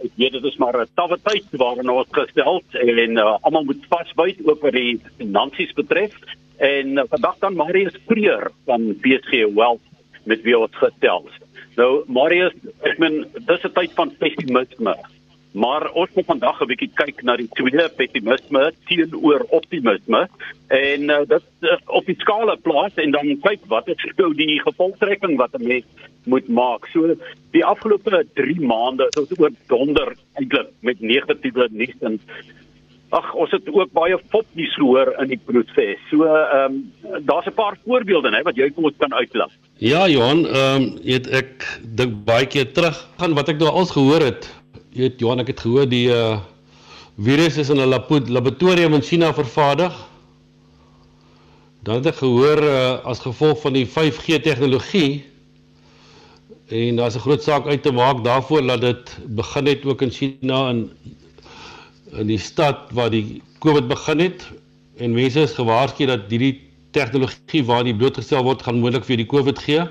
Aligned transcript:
Ek 0.00 0.12
weet 0.16 0.32
dit 0.32 0.44
is 0.44 0.56
maar 0.56 0.76
'n 0.80 0.88
tawwe 0.94 1.18
tyd 1.22 1.46
waarin 1.60 1.90
ons 1.90 2.08
gestel 2.10 2.62
en 2.72 3.16
uh, 3.16 3.36
almal 3.42 3.64
moet 3.64 3.84
vasbyt 3.88 4.40
ook 4.44 4.60
wat 4.60 4.72
die 4.72 5.00
finansies 5.18 5.72
betref. 5.72 6.14
En 6.56 6.98
uh, 6.98 7.04
vandag 7.08 7.38
dan 7.38 7.56
Marius 7.56 7.96
Kreer 8.06 8.50
van 8.64 8.96
PSG 9.00 9.52
Wealth 9.54 9.84
met 10.24 10.42
wie 10.42 10.58
ons 10.58 10.76
gestel. 10.76 11.28
Nou 11.76 12.04
Marius, 12.06 12.54
ek 12.82 12.98
meen 12.98 13.26
dis 13.46 13.64
'n 13.64 13.72
tyd 13.72 13.92
van 13.92 14.16
pessimisme. 14.18 14.96
Maar 15.52 15.90
ons 15.92 16.08
moet 16.14 16.24
vandag 16.24 16.60
'n 16.60 16.66
bietjie 16.66 16.90
kyk 16.94 17.22
na 17.22 17.36
die 17.36 17.48
tweede 17.52 17.90
pessimisme 17.96 18.72
teenoor 18.88 19.44
optimisme 19.50 20.28
en 20.68 21.02
uh, 21.10 21.18
dit 21.28 21.44
uh, 21.60 21.76
op 21.86 22.06
die 22.06 22.16
skaal 22.18 22.56
plaas 22.62 22.94
en 22.96 23.10
dan 23.10 23.36
kyk 23.40 23.60
wat 23.68 23.88
is 23.88 24.06
nou 24.16 24.32
die 24.34 24.60
gevolgtrekking 24.60 25.36
wat 25.36 25.52
'n 25.52 25.66
mens 25.66 25.84
moet 26.24 26.48
maak. 26.48 26.86
So 26.92 27.16
die 27.50 27.64
afgelope 27.64 28.24
3 28.34 28.60
maande 28.60 29.04
het 29.04 29.18
ons 29.18 29.38
oor 29.38 29.52
donder 29.68 30.16
eintlik 30.40 30.68
met 30.80 31.00
negatiewe 31.00 31.68
nuus 31.70 32.00
en 32.00 32.20
ag 33.12 33.34
ons 33.34 33.50
het 33.50 33.68
ook 33.68 33.92
baie 33.92 34.16
fopnuus 34.32 34.74
gehoor 34.74 35.12
in 35.20 35.28
die 35.28 35.40
proses. 35.44 36.00
So 36.10 36.24
ehm 36.24 36.80
um, 37.04 37.24
daar's 37.28 37.46
'n 37.46 37.54
paar 37.54 37.76
voorbeelde 37.84 38.30
hè 38.36 38.42
wat 38.42 38.56
jy 38.56 38.70
kom 38.70 38.84
ons 38.84 38.96
kan 38.96 39.14
uitlig. 39.14 39.52
Ja 39.76 40.08
Johan, 40.08 40.46
ehm 40.46 40.82
um, 40.82 40.98
ek 41.30 41.80
dink 41.84 42.24
baie 42.24 42.46
keer 42.46 42.72
terug 42.72 43.08
aan 43.16 43.34
wat 43.34 43.48
ek 43.48 43.58
nou 43.58 43.68
al 43.68 43.86
gehoor 43.86 44.20
het 44.20 44.61
jy 44.92 45.06
weet 45.06 45.20
Johan, 45.20 45.40
ek 45.40 45.52
het 45.54 45.62
gehoor 45.64 45.88
die 45.88 46.08
uh 46.12 46.40
virus 47.22 47.58
is 47.60 47.68
in 47.68 47.80
'n 47.80 47.88
laboratorium 48.32 48.94
in 48.94 49.02
China 49.02 49.32
vervaardig. 49.32 49.92
Dan 51.84 52.00
het 52.00 52.06
ek 52.06 52.16
gehoor 52.20 52.62
uh 52.62 53.04
as 53.04 53.20
gevolg 53.20 53.60
van 53.60 53.72
die 53.72 53.86
5G 53.86 54.40
tegnologie 54.42 55.24
en 56.68 56.96
daar's 56.96 57.16
'n 57.16 57.24
groot 57.24 57.42
saak 57.42 57.66
uit 57.66 57.82
te 57.82 57.92
maak 57.92 58.24
daarvoor 58.24 58.66
dat 58.66 58.80
dit 58.80 59.18
begin 59.28 59.66
het 59.66 59.84
ook 59.84 60.02
in 60.02 60.10
China 60.10 60.68
in 60.70 60.90
in 62.12 62.26
die 62.26 62.38
stad 62.38 62.92
waar 62.92 63.10
die 63.10 63.42
COVID 63.58 63.88
begin 63.88 64.18
het 64.18 64.50
en 64.96 65.12
mense 65.12 65.40
is 65.40 65.52
gewaarsku 65.52 66.06
dat 66.06 66.28
hierdie 66.28 66.60
tegnologie 66.92 67.64
waar 67.64 67.84
die 67.84 67.96
blootgestel 67.96 68.44
word 68.44 68.62
gaan 68.62 68.80
moontlik 68.80 69.04
vir 69.04 69.16
die 69.16 69.26
COVID 69.26 69.58
gee. 69.58 69.88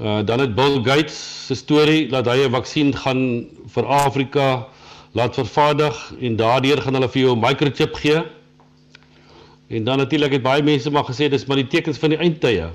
Uh, 0.00 0.24
dan 0.24 0.40
het 0.40 0.54
Bill 0.54 0.82
Gates 0.82 1.46
se 1.46 1.54
storie 1.54 2.08
dat 2.10 2.26
hy 2.26 2.42
'n 2.42 2.50
vaksin 2.50 2.96
gaan 2.96 3.46
vir 3.66 3.86
Afrika 3.86 4.66
laat 5.12 5.34
vervaardig 5.34 6.14
en 6.20 6.36
daardeur 6.36 6.82
gaan 6.82 6.94
hulle 6.94 7.08
vir 7.08 7.22
jou 7.22 7.36
'n 7.36 7.40
microchip 7.40 7.94
gee. 7.94 8.22
En 9.68 9.84
dan 9.84 9.98
natuurlik 9.98 10.32
het 10.32 10.42
baie 10.42 10.62
mense 10.62 10.90
maar 10.90 11.04
gesê 11.04 11.28
dis 11.28 11.46
maar 11.46 11.56
die 11.56 11.66
tekens 11.66 11.98
van 11.98 12.10
die 12.10 12.18
eindtye. 12.18 12.70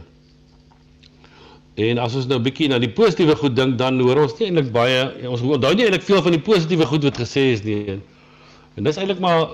En 1.75 1.97
as 1.97 2.15
ons 2.15 2.27
nou 2.27 2.39
'n 2.39 2.43
bietjie 2.43 2.67
na 2.67 2.79
die 2.79 2.89
positiewe 2.89 3.35
goed 3.35 3.55
dink, 3.55 3.77
dan 3.77 3.99
hoor 3.99 4.21
ons 4.21 4.39
nie 4.39 4.47
eintlik 4.47 4.71
baie 4.71 5.27
ons 5.27 5.41
onthou 5.41 5.75
nie 5.75 5.83
eintlik 5.83 6.03
veel 6.03 6.21
van 6.21 6.31
die 6.31 6.41
positiewe 6.41 6.85
goed 6.85 7.03
wat 7.03 7.17
gesê 7.17 7.51
is 7.51 7.63
nie. 7.63 7.99
En 8.75 8.83
dis 8.83 8.97
eintlik 8.97 9.19
maar 9.19 9.47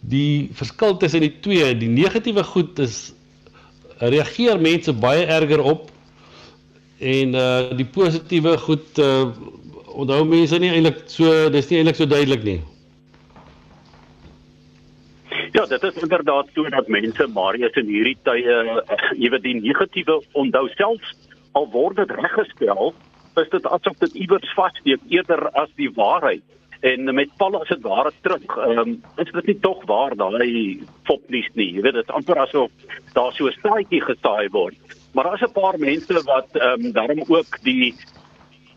die 0.00 0.48
verskil 0.52 0.96
tussen 0.96 1.20
die 1.20 1.40
twee. 1.40 1.76
Die 1.78 1.88
negatiewe 1.88 2.44
goed 2.44 2.78
is 2.78 3.12
reageer 3.98 4.60
mense 4.60 4.92
baie 4.92 5.26
erger 5.26 5.62
op 5.62 5.91
en 7.02 7.34
uh 7.34 7.76
die 7.76 7.88
positiewe 7.98 8.56
goed 8.66 8.98
uh 8.98 9.30
onthou 9.92 10.22
mense 10.24 10.58
nie 10.58 10.70
eintlik 10.72 11.02
so 11.12 11.48
dis 11.52 11.68
nie 11.70 11.80
eintlik 11.80 11.98
so 11.98 12.06
duidelik 12.08 12.44
nie. 12.46 12.60
Ja, 15.52 15.66
dit 15.68 15.82
is 15.82 15.98
inderdaad 16.00 16.48
so 16.54 16.68
dat 16.72 16.88
mense 16.88 17.26
Marius 17.34 17.76
in 17.76 17.90
hierdie 17.92 18.16
tye 18.24 18.54
uh, 18.72 18.78
weet 19.18 19.42
die 19.44 19.58
negatiewe 19.58 20.22
onthou 20.32 20.68
selfs 20.78 21.12
al 21.52 21.68
word 21.74 21.98
dit 22.00 22.14
reggestel, 22.16 22.94
is 23.40 23.50
dit 23.52 23.66
asof 23.66 23.98
dit 24.00 24.16
iewers 24.24 24.54
vassteek 24.56 25.04
eerder 25.12 25.50
as 25.60 25.68
die 25.76 25.90
waarheid. 25.98 26.44
En 26.82 27.14
met 27.14 27.30
Paul 27.38 27.60
as 27.60 27.68
dit 27.68 27.84
ware 27.84 28.10
terug, 28.24 28.56
ehm 28.56 28.78
um, 28.80 28.94
is 29.22 29.30
dit 29.30 29.52
nie 29.52 29.58
tog 29.60 29.84
waar 29.90 30.16
daai 30.16 30.80
fopnuus 31.06 31.50
nie. 31.54 31.68
Jy 31.76 31.84
weet 31.84 32.00
dit 32.00 32.16
amper 32.16 32.40
asof 32.42 32.72
daar 33.12 33.32
so 33.36 33.46
'n 33.46 33.58
staatjie 33.58 34.00
gestaai 34.00 34.48
word. 34.50 34.80
Maar 35.12 35.24
daar's 35.24 35.42
'n 35.42 35.52
paar 35.52 35.78
mense 35.78 36.22
wat 36.24 36.48
ehm 36.52 36.84
um, 36.84 36.92
daarom 36.92 37.24
ook 37.28 37.58
die 37.62 37.94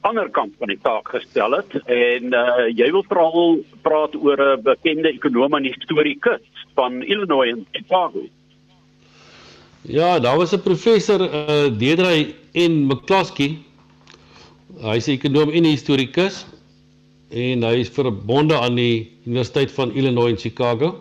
ander 0.01 0.29
kant 0.29 0.53
van 0.57 0.67
die 0.67 0.79
taak 0.81 1.07
gestel 1.09 1.51
het 1.51 1.71
en 1.89 2.33
uh, 2.33 2.67
jy 2.69 2.91
wil 2.91 3.05
veral 3.09 3.57
praat 3.81 4.15
oor 4.15 4.37
'n 4.37 4.61
bekende 4.61 5.09
ekonom 5.09 5.53
en 5.53 5.63
historikus 5.63 6.43
van 6.75 7.01
Illinois 7.03 7.49
en 7.49 7.65
Chicago. 7.71 8.21
Ja, 9.81 10.19
daar 10.19 10.37
was 10.37 10.53
'n 10.53 10.61
professor 10.61 11.21
uh, 11.21 11.77
Deidre 11.77 12.33
en 12.51 12.85
McCloskey. 12.85 13.57
Hy's 14.81 15.07
'n 15.07 15.17
ekonom 15.17 15.49
en 15.49 15.63
historikus 15.63 16.45
en 17.29 17.63
hy 17.63 17.75
is 17.79 17.89
verbonde 17.89 18.59
aan 18.59 18.75
die 18.75 19.17
Universiteit 19.25 19.71
van 19.71 19.91
Illinois 19.91 20.29
in 20.29 20.37
Chicago. 20.37 20.95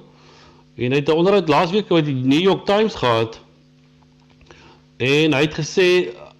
En 0.77 0.91
hy 0.91 0.99
het 0.99 1.09
'n 1.09 1.21
onderhoud 1.21 1.49
laasweek 1.49 1.89
met 1.89 2.05
die 2.05 2.15
New 2.15 2.41
York 2.41 2.65
Times 2.65 2.95
gehad 2.95 3.44
En 4.99 5.35
hy 5.35 5.43
het 5.47 5.57
gesê 5.59 5.89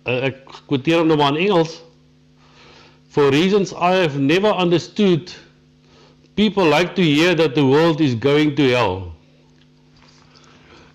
uh, 0.07 0.21
ek 0.31 0.45
quoteer 0.69 1.01
hom 1.01 1.11
nou 1.11 1.19
maar 1.19 1.35
in 1.35 1.49
Engels 1.49 1.81
For 3.15 3.31
reasons 3.31 3.73
I 3.73 3.95
have 4.03 4.19
never 4.19 4.51
understood 4.51 5.31
people 6.35 6.67
like 6.67 6.97
to 6.97 7.03
hear 7.03 7.35
that 7.35 7.55
the 7.55 7.65
world 7.65 8.01
is 8.01 8.17
going 8.17 8.57
to 8.57 8.69
hell. 8.71 9.13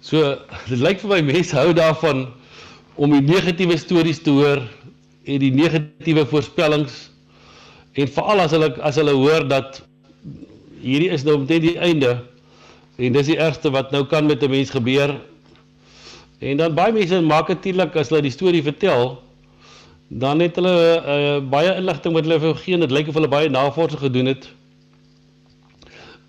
So 0.01 0.35
dit 0.69 0.83
lyk 0.83 0.99
vir 0.99 1.13
my 1.13 1.21
mense 1.29 1.55
hou 1.55 1.71
daarvan 1.71 2.25
om 2.99 3.15
die 3.15 3.23
negatiewe 3.23 3.77
stories 3.79 4.19
te 4.25 4.33
hoor 4.35 4.65
en 5.23 5.39
die 5.39 5.53
negatiewe 5.55 6.25
voorspellings 6.27 7.05
en 7.95 8.11
veral 8.11 8.43
as 8.43 8.51
hulle 8.55 8.73
as 8.83 8.99
hulle 8.99 9.15
hoor 9.15 9.47
dat 9.47 9.79
hierdie 10.83 11.11
is 11.15 11.23
nou 11.23 11.37
omtrent 11.39 11.63
die 11.69 11.77
einde 11.79 12.17
en 12.99 13.15
dis 13.15 13.31
die 13.31 13.39
ergste 13.39 13.71
wat 13.71 13.95
nou 13.95 14.03
kan 14.11 14.27
met 14.27 14.43
'n 14.43 14.51
mens 14.51 14.75
gebeur 14.75 15.15
En 16.39 16.57
dan 16.57 16.75
baie 16.75 16.93
mense 16.95 17.19
maak 17.21 17.49
natuurlik 17.51 17.95
as 17.99 18.11
hulle 18.11 18.23
die 18.23 18.31
storie 18.31 18.63
vertel, 18.63 19.17
dan 20.09 20.39
het 20.39 20.55
hulle 20.55 20.71
uh, 20.71 21.49
baie 21.51 21.73
inligting 21.75 22.15
wat 22.15 22.25
hulle 22.25 22.39
vir 22.41 22.61
geen 22.63 22.85
dit 22.85 22.93
lyk 22.95 23.11
of 23.11 23.17
hulle 23.19 23.29
baie 23.29 23.49
navorsing 23.51 23.99
gedoen 24.01 24.31
het. 24.31 24.47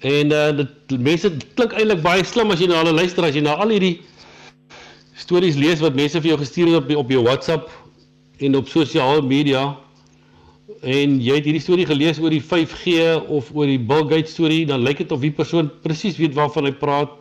En 0.05 0.33
uh, 0.35 0.49
dit 0.57 0.97
mense 0.99 1.31
klink 1.55 1.77
eintlik 1.77 2.03
baie 2.03 2.25
slim 2.27 2.51
as 2.51 2.61
jy 2.61 2.69
na 2.69 2.81
hulle 2.83 2.97
luister 2.97 3.25
as 3.25 3.39
jy 3.39 3.45
na 3.47 3.55
al 3.63 3.71
hierdie 3.73 4.01
stories 5.21 5.59
lees 5.61 5.83
wat 5.85 5.95
mense 5.95 6.19
vir 6.19 6.33
jou 6.33 6.41
gestuur 6.41 6.73
het 6.73 6.81
op 6.81 6.91
op 7.05 7.15
jou 7.15 7.23
WhatsApp 7.29 7.71
en 8.41 8.57
op 8.59 8.69
sosiale 8.69 9.23
media. 9.23 9.77
En 10.81 11.19
jy 11.21 11.39
het 11.39 11.47
hierdie 11.47 11.63
storie 11.63 11.87
gelees 11.87 12.19
oor 12.19 12.33
die 12.35 12.43
5G 12.43 12.99
of 13.29 13.53
oor 13.55 13.69
die 13.69 13.79
Bill 13.79 14.09
Gates 14.11 14.35
storie 14.35 14.65
dan 14.67 14.83
lyk 14.83 15.05
dit 15.05 15.13
of 15.13 15.23
die 15.23 15.33
persoon 15.33 15.71
presies 15.85 16.19
weet 16.19 16.35
waarvan 16.35 16.67
hy 16.67 16.75
praat 16.83 17.20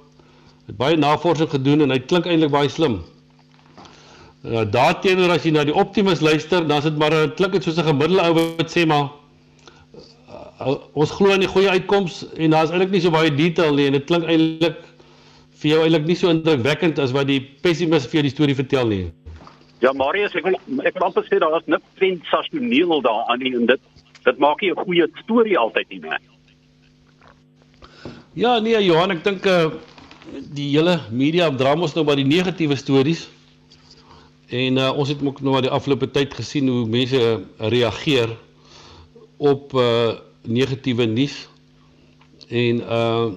het 0.70 0.78
baie 0.78 0.98
navorsing 0.98 1.50
gedoen 1.50 1.82
en 1.86 1.94
hy 1.94 2.00
klink 2.06 2.28
eintlik 2.30 2.52
baie 2.54 2.70
slim. 2.70 3.00
Uh, 4.46 4.64
Daarteenoor 4.72 5.34
as 5.34 5.48
jy 5.48 5.54
na 5.56 5.66
die 5.68 5.76
optimus 5.76 6.22
luister, 6.24 6.62
dan 6.68 6.78
is 6.78 6.88
dit 6.88 7.00
maar 7.02 7.14
'n 7.14 7.34
klink 7.36 7.58
dit 7.58 7.64
soos 7.64 7.80
'n 7.80 7.90
gemiddelde 7.90 8.22
ou 8.28 8.34
wat 8.38 8.70
sê 8.70 8.86
maar 8.86 9.10
uh, 10.62 10.78
ons 10.94 11.12
glo 11.12 11.34
in 11.34 11.42
die 11.42 11.50
goeie 11.50 11.70
uitkoms 11.70 12.26
en 12.38 12.52
daar's 12.52 12.70
eintlik 12.70 12.92
nie 12.92 13.02
so 13.02 13.12
baie 13.12 13.36
detail 13.36 13.74
nie 13.74 13.88
en 13.88 13.98
dit 13.98 14.06
klink 14.06 14.24
eintlik 14.24 14.78
vir 15.60 15.72
jou 15.72 15.82
eintlik 15.84 16.06
nie 16.06 16.16
so 16.16 16.30
indrukwekkend 16.30 17.00
as 17.00 17.12
wat 17.12 17.28
die 17.28 17.42
pessimis 17.62 18.06
vir 18.06 18.22
jou 18.22 18.24
die 18.30 18.36
storie 18.36 18.56
vertel 18.56 18.88
nie. 18.88 19.12
Ja, 19.82 19.92
Marius, 19.94 20.36
ek 20.36 20.44
wil 20.44 20.56
ek 20.86 20.94
wil 20.94 21.08
amper 21.10 21.26
sê 21.26 21.40
daar 21.40 21.58
is 21.58 21.66
niks 21.66 21.86
sensasioneel 22.00 23.02
daaraan 23.02 23.40
nie 23.40 23.56
en 23.56 23.66
dit 23.66 23.82
dit 24.24 24.38
maak 24.38 24.62
nie 24.62 24.72
'n 24.72 24.86
goeie 24.86 25.08
storie 25.24 25.58
altyd 25.58 25.90
nie, 25.90 26.00
né? 26.00 26.18
Ja, 28.34 28.60
nee, 28.60 28.78
Johan, 28.86 29.12
ek 29.12 29.24
dink 29.24 29.46
uh, 29.46 29.72
die 30.54 30.70
hele 30.74 31.00
media 31.12 31.50
dra 31.56 31.76
mos 31.76 31.94
nou 31.96 32.06
maar 32.08 32.20
die 32.20 32.28
negatiewe 32.28 32.78
stories. 32.80 33.28
En 34.50 34.80
uh, 34.82 34.90
ons 34.98 35.10
het 35.12 35.22
ook 35.22 35.42
nou 35.42 35.54
maar 35.54 35.66
die 35.66 35.74
afgelope 35.74 36.10
tyd 36.12 36.34
gesien 36.34 36.70
hoe 36.70 36.88
mense 36.90 37.22
reageer 37.58 38.34
op 39.38 39.74
uh 39.74 40.18
negatiewe 40.48 41.06
nuus. 41.06 41.48
En 42.48 42.82
uh 42.82 43.28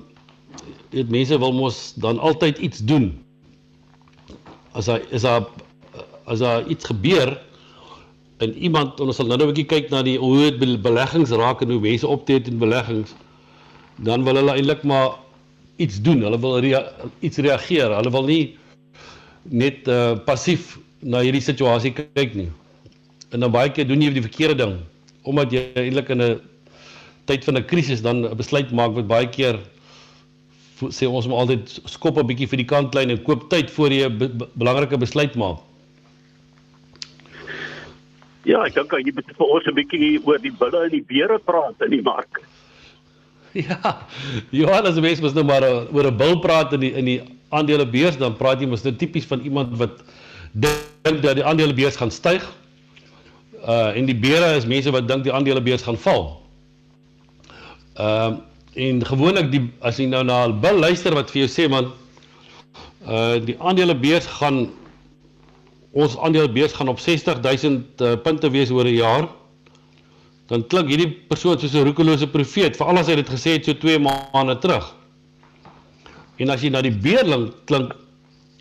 dit 0.93 1.09
mense 1.11 1.39
wil 1.39 1.53
mos 1.53 1.93
dan 1.97 2.19
altyd 2.19 2.59
iets 2.59 2.85
doen. 2.87 3.11
As 4.73 4.89
hy 4.89 5.01
is 5.11 5.27
daar 5.27 5.49
as 6.25 6.39
daar 6.39 6.67
iets 6.71 6.87
gebeur 6.87 7.35
en 8.43 8.55
iemand 8.59 9.01
ons 9.01 9.17
sal 9.17 9.27
nou 9.27 9.39
'n 9.39 9.51
bietjie 9.51 9.69
kyk 9.69 9.91
na 9.91 10.03
die 10.03 10.19
hoe 10.19 10.51
dit 10.51 10.83
beleggings 10.83 11.31
raak 11.31 11.61
en 11.63 11.71
hoe 11.71 11.81
mense 11.81 12.07
optree 12.07 12.43
in 12.43 12.59
beleggings 12.59 13.15
dan 14.03 14.25
wil 14.25 14.35
hulle 14.35 14.55
eintlik 14.55 14.83
maar 14.83 15.22
iets 15.83 16.01
doen. 16.05 16.23
Hulle 16.25 16.39
wil 16.41 16.59
rea 16.65 16.83
iets 17.21 17.43
reageer. 17.43 17.93
Hulle 17.99 18.13
wil 18.15 18.29
nie 18.31 18.43
net 19.51 19.89
uh 19.91 20.15
passief 20.27 20.79
na 21.03 21.23
hierdie 21.25 21.43
situasie 21.43 21.95
kyk 21.97 22.37
nie. 22.39 22.51
En 23.33 23.43
dan 23.43 23.53
baie 23.55 23.73
keer 23.75 23.89
doen 23.89 24.03
jy 24.03 24.13
die 24.15 24.29
verkeerde 24.29 24.63
ding 24.65 24.81
omdat 25.23 25.53
jy 25.55 25.63
eintlik 25.79 26.09
in 26.11 26.23
'n 26.23 26.41
tyd 27.31 27.45
van 27.45 27.59
'n 27.59 27.67
krisis 27.71 28.03
dan 28.03 28.27
'n 28.27 28.37
besluit 28.37 28.71
maak 28.73 28.95
wat 28.95 29.07
baie 29.07 29.29
keer 29.29 29.59
sê 30.91 31.07
ons 31.07 31.27
moet 31.27 31.39
altyd 31.39 31.81
skop 31.87 32.19
'n 32.19 32.27
bietjie 32.27 32.49
vir 32.49 32.59
die 32.59 32.71
kantlyn 32.75 33.11
en 33.11 33.23
koop 33.23 33.51
tyd 33.51 33.71
voor 33.71 33.91
jy 33.91 34.09
'n 34.09 34.19
be 34.19 34.29
belangrike 34.55 34.99
besluit 34.99 35.35
maak. 35.37 35.61
Ja, 38.45 38.65
ek 38.67 38.75
dink 38.75 38.93
jy 38.93 39.13
moet 39.15 39.37
vir 39.39 39.47
ons 39.47 39.67
'n 39.67 39.75
bietjie 39.75 40.21
oor 40.27 40.39
die 40.39 40.51
bulle 40.51 40.85
en 40.85 40.91
die 40.91 41.05
beere 41.07 41.39
praat 41.39 41.81
in 41.81 41.91
die 41.91 42.03
mark. 42.03 42.43
Ja. 43.69 44.07
Johannes 44.51 45.01
mens 45.01 45.21
mos 45.21 45.35
nou 45.37 45.45
maar 45.45 45.63
uh, 45.63 45.95
oor 45.95 46.09
'n 46.11 46.17
bil 46.17 46.39
praat 46.41 46.73
in 46.73 46.81
die 46.81 46.93
in 46.93 47.05
die 47.05 47.21
aandelebeurs 47.49 48.17
dan 48.17 48.37
praat 48.37 48.61
jy 48.61 48.67
mos 48.67 48.83
nou 48.83 48.95
tipies 48.97 49.29
van 49.29 49.41
iemand 49.45 49.77
wat 49.79 50.01
dink 50.53 51.23
dat 51.23 51.37
die 51.37 51.45
aandelebeurs 51.45 51.97
gaan 51.97 52.11
styg. 52.11 52.45
Uh 53.61 53.93
en 53.97 54.09
die 54.09 54.17
beere 54.17 54.57
is 54.57 54.67
mense 54.67 54.91
wat 54.91 55.09
dink 55.09 55.25
die 55.25 55.33
aandelebeurs 55.33 55.83
gaan 55.83 55.99
val. 55.99 56.41
Ehm 57.95 58.33
uh, 58.33 58.41
en 58.73 59.05
gewoonlik 59.05 59.51
die 59.53 59.67
as 59.85 59.99
jy 60.01 60.07
nou 60.09 60.23
na 60.25 60.47
'n 60.49 60.61
bil 60.61 60.79
luister 60.81 61.13
wat 61.15 61.31
vir 61.31 61.45
jou 61.45 61.51
sê 61.51 61.69
man 61.69 61.93
uh 63.05 63.37
die 63.45 63.57
aandelebeurs 63.61 64.27
gaan 64.27 64.71
ons 65.93 66.17
aandelebeurs 66.17 66.73
gaan 66.73 66.89
op 66.89 67.01
60000 67.01 68.01
uh, 68.01 68.17
punte 68.17 68.51
wees 68.51 68.71
oor 68.71 68.89
'n 68.89 68.97
jaar 68.97 69.29
dan 70.53 70.67
klink 70.69 70.91
hierdie 70.93 71.09
persoon 71.31 71.57
soos 71.57 71.73
'n 71.73 71.87
roekelose 71.89 72.29
profeet, 72.29 72.77
veral 72.77 73.01
as 73.01 73.09
hy 73.09 73.17
dit 73.23 73.31
gesê 73.33 73.57
het 73.57 73.65
so 73.65 73.73
2 73.73 73.99
maande 74.05 74.59
terug. 74.61 74.85
En 76.37 76.51
as 76.53 76.61
jy 76.61 76.69
na 76.71 76.83
die 76.85 76.93
beerling 76.93 77.49
klink 77.71 77.95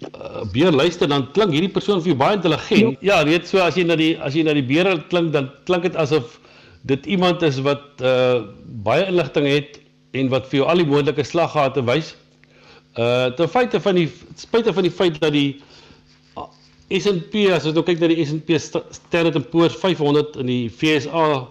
uh, 0.08 0.46
beer 0.54 0.72
luister 0.72 1.10
dan 1.12 1.28
klink 1.36 1.52
hierdie 1.52 1.72
persoon 1.72 2.00
vir 2.00 2.14
jou 2.14 2.20
baie 2.22 2.38
intelligent. 2.40 2.98
Ja, 3.04 3.20
weet 3.28 3.48
so 3.48 3.60
as 3.60 3.76
jy 3.76 3.84
na 3.84 4.00
die 4.00 4.16
as 4.24 4.36
jy 4.36 4.44
na 4.48 4.56
die 4.56 4.64
beerling 4.64 5.04
klink 5.12 5.34
dan 5.36 5.52
klink 5.68 5.84
dit 5.84 5.96
asof 6.00 6.40
dit 6.88 7.06
iemand 7.06 7.44
is 7.44 7.60
wat 7.68 7.84
uh 8.00 8.48
baie 8.88 9.06
inligting 9.12 9.48
het 9.48 9.80
en 10.16 10.32
wat 10.32 10.48
vir 10.48 10.62
jou 10.62 10.70
al 10.72 10.80
die 10.80 10.88
moontlike 10.88 11.24
slaggate 11.28 11.84
wys. 11.84 12.16
Uh 12.96 13.36
ten 13.36 13.52
feite 13.52 13.84
van 13.84 14.00
die 14.00 14.08
spite 14.40 14.74
van 14.74 14.88
die 14.88 14.96
feit 14.96 15.20
dat 15.20 15.36
die 15.36 15.60
S&P 16.92 17.52
as 17.52 17.68
ons 17.68 17.76
nou 17.76 17.84
kyk 17.84 18.00
na 18.00 18.10
die 18.12 18.24
S&P 18.24 18.60
Standard 18.60 19.38
& 19.48 19.52
Poor's 19.52 19.76
500 19.76 20.40
in 20.40 20.48
die 20.48 20.64
FSA 20.68 21.48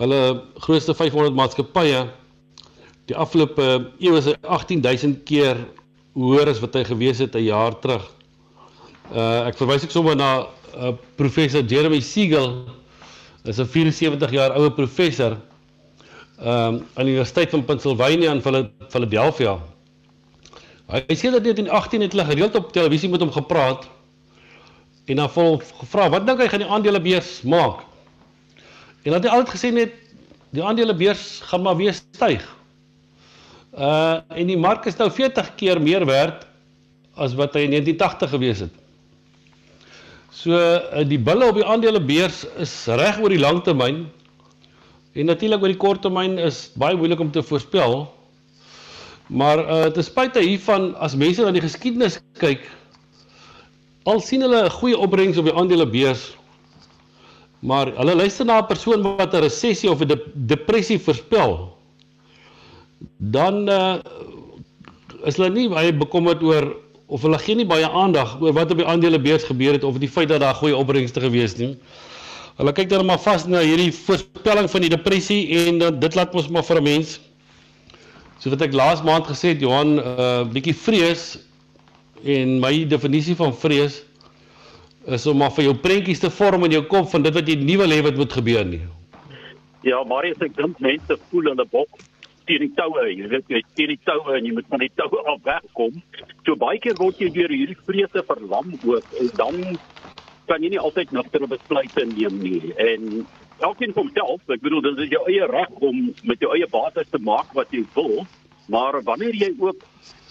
hulle 0.00 0.20
grootste 0.64 0.94
500 0.94 1.34
maatskappye 1.36 2.06
die 3.10 3.16
afgelope 3.18 3.68
eeu 4.00 4.16
is 4.16 4.28
18000 4.40 5.22
keer 5.28 5.58
hoër 6.16 6.52
as 6.52 6.60
wat 6.62 6.76
hy 6.78 6.84
gewees 6.88 7.18
het 7.18 7.34
'n 7.36 7.44
jaar 7.44 7.74
terug. 7.80 8.04
Uh 9.12 9.48
ek 9.48 9.56
verwys 9.58 9.84
ek 9.84 9.90
sommer 9.90 10.16
na 10.16 10.46
uh, 10.76 10.92
professor 11.16 11.62
Jeremy 11.62 12.00
Siegel 12.00 12.64
is 13.44 13.58
'n 13.58 13.66
74 13.66 14.30
jaar 14.30 14.56
oue 14.56 14.70
professor 14.70 15.36
um 16.38 16.82
aan 16.94 17.06
die 17.06 17.14
Universiteit 17.14 17.50
van 17.50 17.64
Pennsylvania 17.64 18.32
in 18.32 18.42
Philadelphia. 18.88 19.58
Hy 20.88 21.14
sê 21.14 21.30
dat 21.30 21.44
dit 21.44 21.58
in 21.58 21.70
18 21.70 22.00
het 22.00 22.12
hulle 22.12 22.24
gereeld 22.24 22.56
op 22.56 22.72
televisie 22.72 23.08
met 23.08 23.20
hom 23.20 23.30
gepraat 23.32 23.88
en 25.06 25.16
dan 25.16 25.30
vol 25.30 25.60
gevra 25.80 26.08
wat 26.10 26.26
dink 26.26 26.40
hy 26.40 26.48
gaan 26.48 26.64
die 26.64 26.68
aandelebeurs 26.68 27.42
maak? 27.42 27.91
En 29.02 29.16
dat 29.16 29.24
hy 29.26 29.30
altyd 29.34 29.54
gesê 29.56 29.72
net 29.74 29.94
die 30.54 30.62
aandelebeurs 30.62 31.40
gaan 31.48 31.64
maar 31.64 31.78
weer 31.78 31.94
styg. 31.96 32.44
Uh 33.72 34.20
en 34.28 34.46
die 34.46 34.58
mark 34.60 34.86
is 34.86 34.98
nou 35.00 35.08
40 35.10 35.54
keer 35.56 35.80
meer 35.80 36.04
werd 36.06 36.46
as 37.16 37.34
wat 37.34 37.56
hy 37.56 37.66
in 37.66 37.74
1980 37.74 38.30
gewees 38.34 38.64
het. 38.66 38.74
So 40.32 40.56
uh, 40.56 41.04
die 41.08 41.20
bulle 41.20 41.48
op 41.48 41.58
die 41.58 41.66
aandelebeurs 41.66 42.44
is 42.60 42.72
reg 43.00 43.20
oor 43.20 43.32
die 43.32 43.40
lang 43.40 43.62
termyn 43.64 44.04
en 45.12 45.28
natuurlik 45.28 45.64
oor 45.64 45.72
die 45.72 45.80
kort 45.80 46.04
termyn 46.04 46.38
is 46.40 46.66
baie 46.80 46.96
moeilik 46.96 47.20
om 47.20 47.32
te 47.32 47.42
voorspel. 47.44 48.04
Maar 49.32 49.64
uh 49.64 49.88
ten 49.96 50.04
spyte 50.04 50.44
hiervan 50.44 50.92
as 51.00 51.16
mense 51.16 51.42
na 51.42 51.52
die 51.54 51.64
geskiedenis 51.64 52.20
kyk, 52.40 52.64
al 54.04 54.20
sien 54.20 54.44
hulle 54.44 54.64
'n 54.66 54.76
goeie 54.78 54.98
opbrengs 54.98 55.40
op 55.40 55.48
die 55.48 55.56
aandelebeurs 55.56 56.32
Maar 57.62 57.92
hulle 57.94 58.14
luister 58.18 58.44
na 58.44 58.58
'n 58.58 58.66
persoon 58.66 59.02
wat 59.02 59.34
'n 59.34 59.44
resessie 59.46 59.90
of 59.90 60.00
'n 60.00 60.06
de 60.06 60.18
depressie 60.34 60.98
voorspel. 60.98 61.76
Dan 63.16 63.68
uh, 63.68 63.96
is 65.24 65.36
hulle 65.36 65.50
nie 65.50 65.68
baie 65.68 65.92
bekommerd 65.92 66.42
oor 66.42 66.76
of 67.06 67.22
hulle 67.22 67.38
gee 67.38 67.54
nie 67.54 67.66
baie 67.66 67.88
aandag 67.88 68.40
oor 68.40 68.52
wat 68.52 68.70
op 68.70 68.76
die 68.76 68.86
aandelebeurs 68.86 69.44
gebeur 69.44 69.72
het 69.72 69.84
of 69.84 69.98
die 69.98 70.08
feit 70.08 70.28
dat 70.28 70.40
daar 70.40 70.54
goeie 70.54 70.76
opbrengste 70.76 71.20
gewees 71.20 71.54
het 71.54 71.58
nie. 71.58 71.76
Hulle 72.56 72.72
kyk 72.72 72.88
dan 72.88 73.06
maar 73.06 73.20
vas 73.22 73.46
na 73.46 73.60
hierdie 73.60 73.92
voorspelling 73.92 74.70
van 74.70 74.80
die 74.80 74.90
depressie 74.90 75.42
en 75.66 75.82
uh, 75.82 75.90
dit 76.00 76.14
laat 76.14 76.34
ons 76.34 76.48
maar 76.48 76.64
vir 76.64 76.80
'n 76.80 76.82
mens 76.82 77.20
so 78.38 78.50
wat 78.50 78.62
ek 78.66 78.74
laas 78.74 79.02
maand 79.06 79.26
gesê 79.30 79.54
het 79.54 79.60
Johan 79.62 79.94
'n 79.94 79.98
uh, 80.02 80.42
bietjie 80.50 80.74
vrees 80.74 81.38
en 82.24 82.58
my 82.60 82.86
definisie 82.90 83.36
van 83.38 83.54
vrees 83.54 84.02
is 85.06 85.26
om 85.26 85.36
maar 85.36 85.52
vir 85.56 85.64
jou 85.64 85.74
prentjies 85.74 86.20
te 86.22 86.30
vorm 86.30 86.64
in 86.64 86.76
jou 86.78 86.84
kop 86.86 87.10
van 87.10 87.22
dit 87.22 87.34
wat 87.34 87.48
jy 87.48 87.56
nie 87.58 87.76
wil 87.80 87.90
hê 87.90 88.02
wat 88.02 88.16
moet 88.16 88.32
gebeur 88.32 88.64
nie. 88.64 88.82
Ja, 89.82 90.02
maar 90.06 90.24
ek 90.24 90.56
dink 90.56 90.78
mense 90.78 91.18
voel 91.30 91.50
hulle 91.50 91.66
bok 91.70 92.02
teen 92.46 92.64
die 92.64 92.72
toue, 92.74 93.06
jy 93.10 93.28
weet 93.30 93.50
jy 93.50 93.62
teen 93.78 93.92
die 93.94 94.00
toue 94.06 94.36
en 94.36 94.46
jy 94.46 94.52
moet 94.56 94.68
van 94.70 94.82
die 94.82 94.90
toue 94.98 95.22
af 95.30 95.42
wegkom. 95.46 95.98
So 96.46 96.56
baie 96.58 96.80
keer 96.82 96.98
word 96.98 97.20
jy 97.22 97.30
deur 97.34 97.54
hierdie 97.54 97.78
vrese 97.86 98.22
verlam 98.26 98.74
ook 98.82 99.16
en 99.20 99.30
dan 99.38 99.60
kan 100.50 100.64
jy 100.64 100.72
nie 100.74 100.82
altyd 100.82 101.12
nugter 101.14 101.46
besluite 101.50 102.06
neem 102.10 102.38
nie. 102.42 102.72
En 102.82 103.26
elkeen 103.62 103.94
kom 103.94 104.10
self, 104.16 104.42
ek 104.50 104.62
bedoel 104.64 104.82
dit 104.88 105.04
is 105.06 105.12
jou 105.14 105.22
eie 105.30 105.46
reg 105.50 105.84
om 105.86 106.08
met 106.28 106.42
jou 106.42 106.50
eie 106.54 106.68
bates 106.70 107.10
te 107.10 107.20
maak 107.22 107.50
wat 107.58 107.70
jy 107.74 107.84
wil, 107.94 108.24
maar 108.72 108.98
wanneer 109.06 109.38
jy 109.38 109.52
ook 109.58 109.78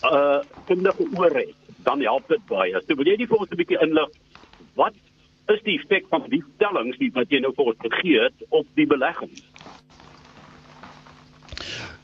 'n 0.02 0.16
uh, 0.16 0.42
kundige 0.68 1.08
oor 1.16 1.34
het, 1.36 1.56
dan 1.86 2.02
help 2.02 2.28
dit 2.28 2.44
baie. 2.50 2.76
So 2.88 2.96
wil 2.96 3.08
jy 3.08 3.18
nie 3.18 3.28
vir 3.28 3.38
ons 3.38 3.52
'n 3.52 3.60
bietjie 3.60 3.82
inlig 3.82 4.10
wat 4.76 4.94
is 5.52 5.62
die 5.66 5.78
effek 5.80 6.08
van 6.10 6.24
die 6.32 6.44
stellings 6.56 6.98
wat 7.14 7.34
jy 7.34 7.42
nou 7.44 7.54
vir 7.56 7.72
ons 7.74 7.84
gegee 7.86 8.22
het 8.28 8.46
op 8.50 8.68
die 8.80 8.88
belegging? 8.88 9.32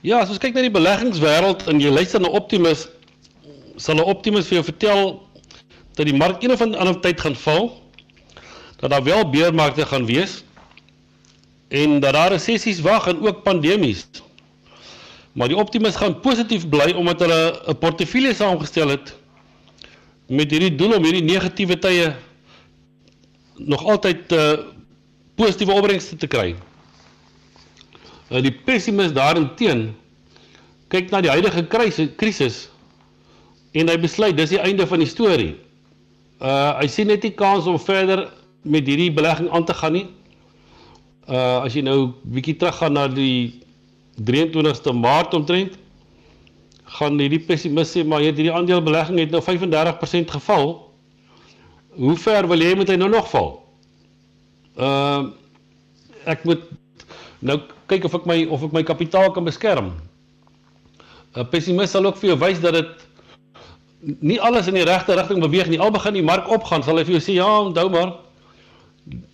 Ja, 0.05 0.21
as 0.21 0.29
ons 0.29 0.41
kyk 0.41 0.55
na 0.55 0.65
die 0.65 0.73
beleggingswêreld 0.73 1.67
en 1.71 1.81
jy 1.81 1.91
luister 1.91 2.21
na 2.21 2.29
Optimus, 2.29 2.87
sal 3.77 3.97
'n 3.97 4.05
Optimus 4.05 4.47
vir 4.47 4.59
jou 4.59 4.65
vertel 4.65 5.01
dat 5.97 6.05
die 6.05 6.15
mark 6.15 6.43
een 6.43 6.51
of 6.51 6.61
ander 6.61 6.99
tyd 7.01 7.19
gaan 7.21 7.35
val, 7.35 7.81
dat 8.79 8.89
daar 8.89 9.03
wel 9.03 9.29
beermarkte 9.29 9.85
gaan 9.85 10.05
wees 10.05 10.43
en 11.69 11.99
dat 11.99 12.13
daar 12.13 12.31
resessies 12.31 12.81
wag 12.81 13.07
en 13.07 13.19
ook 13.25 13.43
pandemies. 13.43 14.07
Maar 15.33 15.47
die 15.47 15.57
Optimus 15.57 15.95
gaan 15.95 16.19
positief 16.19 16.69
bly 16.69 16.93
omdat 16.93 17.19
hulle 17.19 17.61
'n 17.67 17.77
portefeulje 17.77 18.33
saamgestel 18.33 18.89
het 18.89 19.15
met 20.27 20.51
hierdie 20.51 20.75
doel 20.75 20.95
om 20.97 21.03
hierdie 21.03 21.23
negatiewe 21.23 21.77
tye 21.79 22.15
nog 23.57 23.85
altyd 23.85 24.31
uh, 24.31 24.53
positiewe 25.35 25.73
opbrengste 25.73 26.15
te 26.15 26.27
kry. 26.27 26.55
Uh, 28.29 28.41
die 28.41 28.51
pessimis 28.51 29.13
daarenteen 29.15 29.89
kyk 30.93 31.11
na 31.11 31.21
die 31.21 31.31
huidige 31.31 31.65
krisis 32.17 32.67
en 33.77 33.89
hy 33.91 33.97
besluit 33.99 34.37
dis 34.37 34.53
die 34.55 34.61
einde 34.63 34.87
van 34.87 35.03
die 35.03 35.09
storie. 35.09 35.55
Uh 36.37 36.77
hy 36.79 36.87
sien 36.91 37.09
net 37.09 37.25
nie 37.25 37.33
kans 37.33 37.65
om 37.67 37.79
verder 37.81 38.27
met 38.61 38.87
hierdie 38.87 39.11
belegging 39.13 39.49
aan 39.51 39.65
te 39.65 39.73
gaan 39.73 39.97
nie. 39.97 40.05
Uh 41.27 41.65
as 41.65 41.75
jy 41.75 41.83
nou 41.85 42.13
bietjie 42.23 42.55
teruggaan 42.61 42.95
na 42.95 43.07
die 43.11 43.59
23ste 44.23 44.93
Maart 44.93 45.33
omtrent 45.37 45.75
gaan 46.97 47.19
hierdie 47.19 47.43
pessimis 47.43 47.91
sê 47.93 48.05
maar 48.07 48.23
hierdie 48.23 48.51
aandelebelegging 48.53 49.19
het 49.19 49.33
nou 49.33 49.41
35% 49.43 50.31
geval 50.37 50.86
hoe 51.97 52.17
ver 52.17 52.47
wil 52.47 52.61
jy 52.61 52.75
moet 52.77 52.91
hy 52.93 52.95
nou 52.95 53.09
nog 53.09 53.29
val? 53.33 53.51
Ehm 54.77 54.85
uh, 54.85 55.33
ek 56.27 56.43
moet 56.43 56.63
nou 57.39 57.55
kyk 57.87 58.03
of 58.03 58.15
ek 58.17 58.25
my 58.27 58.41
of 58.51 58.65
ek 58.67 58.73
my 58.75 58.83
kapitaal 58.83 59.31
kan 59.31 59.45
beskerm. 59.47 59.93
'n 61.37 61.49
Pessimis 61.49 61.91
sal 61.91 62.05
ook 62.05 62.17
vir 62.19 62.33
jou 62.33 62.39
wys 62.41 62.59
dat 62.59 62.73
dit 62.73 63.05
nie 64.19 64.39
alles 64.41 64.67
in 64.67 64.77
die 64.77 64.85
regte 64.85 65.15
rigting 65.15 65.41
beweeg 65.41 65.69
nie. 65.69 65.79
Al 65.79 65.91
begin 65.91 66.13
die 66.13 66.25
mark 66.25 66.49
opgaan, 66.49 66.83
sal 66.83 66.97
hy 66.97 67.05
vir 67.07 67.17
jou 67.17 67.23
sê 67.23 67.37
ja, 67.37 67.47
onthou 67.47 67.89
maar 67.89 68.13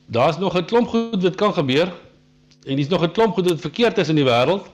daar's 0.08 0.38
nog 0.38 0.56
'n 0.56 0.66
klomp 0.66 0.88
goed 0.88 1.24
wat 1.24 1.36
kan 1.36 1.54
gebeur 1.54 1.92
en 2.66 2.76
dis 2.76 2.88
nog 2.88 3.04
'n 3.04 3.12
klomp 3.12 3.34
goed 3.34 3.50
wat 3.50 3.62
verkeerd 3.62 3.98
is 3.98 4.10
in 4.10 4.16
die 4.16 4.26
wêreld. 4.26 4.66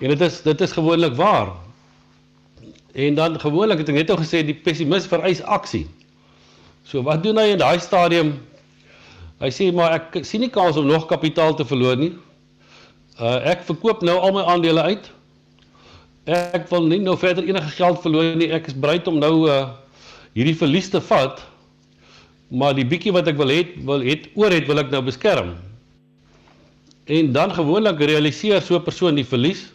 En 0.00 0.08
dit 0.08 0.20
is 0.20 0.42
dit 0.42 0.60
is 0.60 0.72
gewoonlik 0.72 1.14
waar. 1.14 1.52
En 2.92 3.14
dan 3.14 3.40
gewoonlik 3.40 3.78
het 3.78 3.88
ek 3.88 3.94
net 3.94 4.10
al 4.10 4.22
gesê 4.22 4.44
die 4.44 4.54
pessimis 4.54 5.06
vereis 5.06 5.42
aksie. 5.42 5.86
So 6.84 7.02
wat 7.02 7.22
doen 7.24 7.40
hy 7.40 7.54
in 7.54 7.62
daai 7.62 7.80
stadium? 7.80 8.34
Hy 9.40 9.50
sê 9.52 9.70
maar 9.74 9.96
ek 9.96 10.20
sien 10.28 10.44
nie 10.44 10.52
kans 10.52 10.76
om 10.80 10.86
nog 10.88 11.08
kapitaal 11.08 11.56
te 11.56 11.64
verloor 11.66 11.96
nie. 12.00 12.12
Uh 13.18 13.40
ek 13.54 13.64
verkoop 13.68 14.04
nou 14.04 14.18
al 14.20 14.34
my 14.36 14.44
aandele 14.52 14.84
uit. 14.92 15.08
Ek 16.28 16.68
wil 16.70 16.88
nie 16.88 17.00
nou 17.00 17.16
verder 17.20 17.46
enige 17.48 17.72
geld 17.78 18.00
verloor 18.04 18.36
nie. 18.40 18.50
Ek 18.52 18.68
is 18.68 18.76
bereid 18.76 19.08
om 19.10 19.18
nou 19.22 19.48
uh 19.48 19.64
hierdie 20.36 20.56
verlies 20.58 20.90
te 20.92 21.00
vat. 21.08 21.40
Maar 22.52 22.76
die 22.76 22.86
bietjie 22.86 23.14
wat 23.14 23.28
ek 23.30 23.38
wil 23.40 23.50
hê, 23.50 23.64
wil 23.86 24.04
het 24.04 24.28
oor 24.38 24.52
het 24.52 24.68
wil 24.68 24.82
ek 24.82 24.92
nou 24.92 25.00
beskerm. 25.06 25.54
En 27.08 27.32
dan 27.32 27.52
gewoonlik 27.54 28.00
realiseer 28.00 28.62
so 28.62 28.76
'n 28.76 28.84
persoon 28.84 29.16
die 29.16 29.26
verlies. 29.26 29.72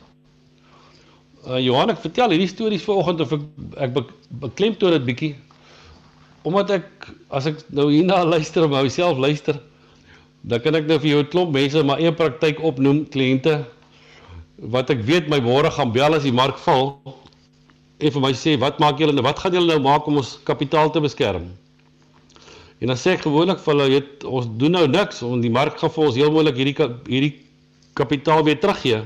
Uh 1.47 1.57
Johan, 1.57 1.89
ek 1.89 2.05
vertel 2.05 2.29
hierdie 2.29 2.53
stories 2.53 2.85
vanoggend 2.85 3.21
of 3.21 3.33
ek 3.33 3.43
ek 3.77 4.03
beklemtoon 4.29 4.93
dit 4.99 5.05
bietjie 5.05 5.35
omdat 6.43 6.71
ek 6.79 7.09
as 7.35 7.49
ek 7.49 7.63
nou 7.75 7.89
hierna 7.91 8.23
luister 8.23 8.63
en 8.63 8.71
myself 8.73 9.17
luister, 9.17 9.59
dan 10.47 10.61
kan 10.63 10.75
ek 10.75 10.87
nou 10.87 10.99
vir 10.99 11.09
jou 11.09 11.23
'n 11.23 11.31
klomp 11.31 11.51
mense 11.53 11.83
maar 11.83 11.99
een 11.99 12.15
praktyk 12.15 12.63
opnoem, 12.63 13.05
kliënte 13.09 13.65
wat 14.59 14.89
ek 14.89 15.01
weet 15.07 15.29
my 15.29 15.39
môre 15.39 15.71
gaan 15.71 15.91
bel 15.91 16.15
as 16.15 16.23
die 16.23 16.35
mark 16.35 16.57
val 16.57 16.99
en 17.99 18.11
vir 18.11 18.21
my 18.21 18.31
sê 18.33 18.57
wat 18.59 18.79
maak 18.79 18.99
julle 18.99 19.13
nou? 19.13 19.23
Wat 19.23 19.39
gaan 19.39 19.53
julle 19.53 19.67
nou 19.67 19.79
maak 19.79 20.07
om 20.07 20.17
ons 20.17 20.39
kapitaal 20.43 20.91
te 20.91 20.99
beskerm? 20.99 21.49
En 22.79 22.87
dan 22.87 22.97
sê 22.97 23.15
ek 23.15 23.25
gewoonlik 23.27 23.59
vir 23.59 23.73
hulle, 23.73 23.87
weet 23.91 24.23
ons 24.23 24.47
doen 24.59 24.71
nou 24.71 24.87
niks 24.87 25.19
want 25.19 25.43
die 25.43 25.51
mark 25.51 25.79
gaan 25.79 25.91
vir 25.91 26.05
ons 26.05 26.15
heel 26.15 26.31
moontlik 26.31 26.59
hierdie 26.59 26.75
hierdie 27.07 27.33
kapitaal 27.99 28.43
weer 28.47 28.59
teruggee. 28.59 29.01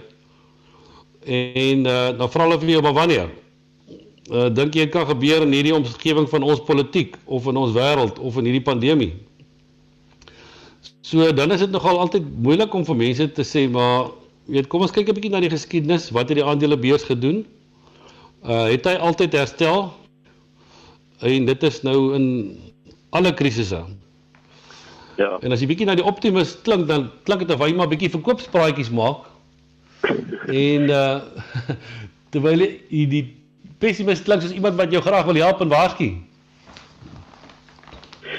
En 1.25 1.87
uh, 1.87 2.11
dan 2.17 2.29
vra 2.29 2.45
hulle 2.45 2.59
vir 2.61 2.75
jou 2.75 2.83
maar 2.85 2.97
wanneer? 3.01 3.31
Uh, 4.31 4.47
dink 4.47 4.75
jy 4.77 4.85
kan 4.87 5.03
gebeur 5.09 5.43
in 5.43 5.51
hierdie 5.51 5.73
omgewing 5.75 6.29
van 6.31 6.45
ons 6.47 6.61
politiek 6.63 7.17
of 7.27 7.47
in 7.51 7.57
ons 7.59 7.73
wêreld 7.75 8.19
of 8.23 8.37
in 8.39 8.47
hierdie 8.47 8.63
pandemie? 8.63 9.11
So 11.03 11.27
dan 11.35 11.51
is 11.51 11.59
dit 11.59 11.73
nogal 11.73 11.99
altyd 11.99 12.29
moeilik 12.39 12.71
om 12.71 12.85
vir 12.87 12.95
mense 13.01 13.27
te 13.35 13.43
sê 13.43 13.65
maar 13.67 14.13
weet 14.47 14.69
kom 14.71 14.85
ons 14.87 14.95
kyk 14.95 15.11
'n 15.11 15.17
bietjie 15.17 15.31
na 15.31 15.43
die 15.43 15.51
geskiedenis, 15.51 16.07
wat 16.15 16.31
het 16.31 16.39
die 16.39 16.45
aandelebeurs 16.45 17.03
gedoen? 17.03 17.43
Uh 18.47 18.71
het 18.71 18.87
hy 18.87 18.95
altyd 18.95 19.35
herstel? 19.35 19.91
En 21.19 21.45
dit 21.45 21.63
is 21.63 21.81
nou 21.83 22.15
in 22.15 22.57
alle 23.11 23.33
krisisse. 23.33 23.83
Ja. 25.19 25.37
En 25.43 25.51
as 25.51 25.59
jy 25.59 25.67
bietjie 25.67 25.85
na 25.85 25.99
die 25.99 26.07
optimis 26.07 26.55
klink 26.63 26.87
dan 26.87 27.11
klink 27.27 27.43
dit 27.43 27.51
of 27.51 27.59
hy 27.59 27.73
maar 27.75 27.91
bietjie 27.91 28.09
verkoopspraatjies 28.15 28.89
maak. 28.89 29.27
en 30.47 30.89
uh 30.89 31.21
terwyl 32.31 32.63
jy 32.63 33.05
die 33.11 33.42
pessimis 33.83 34.23
klink 34.23 34.43
soos 34.43 34.55
iemand 34.55 34.79
wat 34.79 34.93
jou 34.93 35.01
graag 35.03 35.27
wil 35.27 35.41
help 35.43 35.65
en 35.65 35.73
waarsku. 35.73 36.13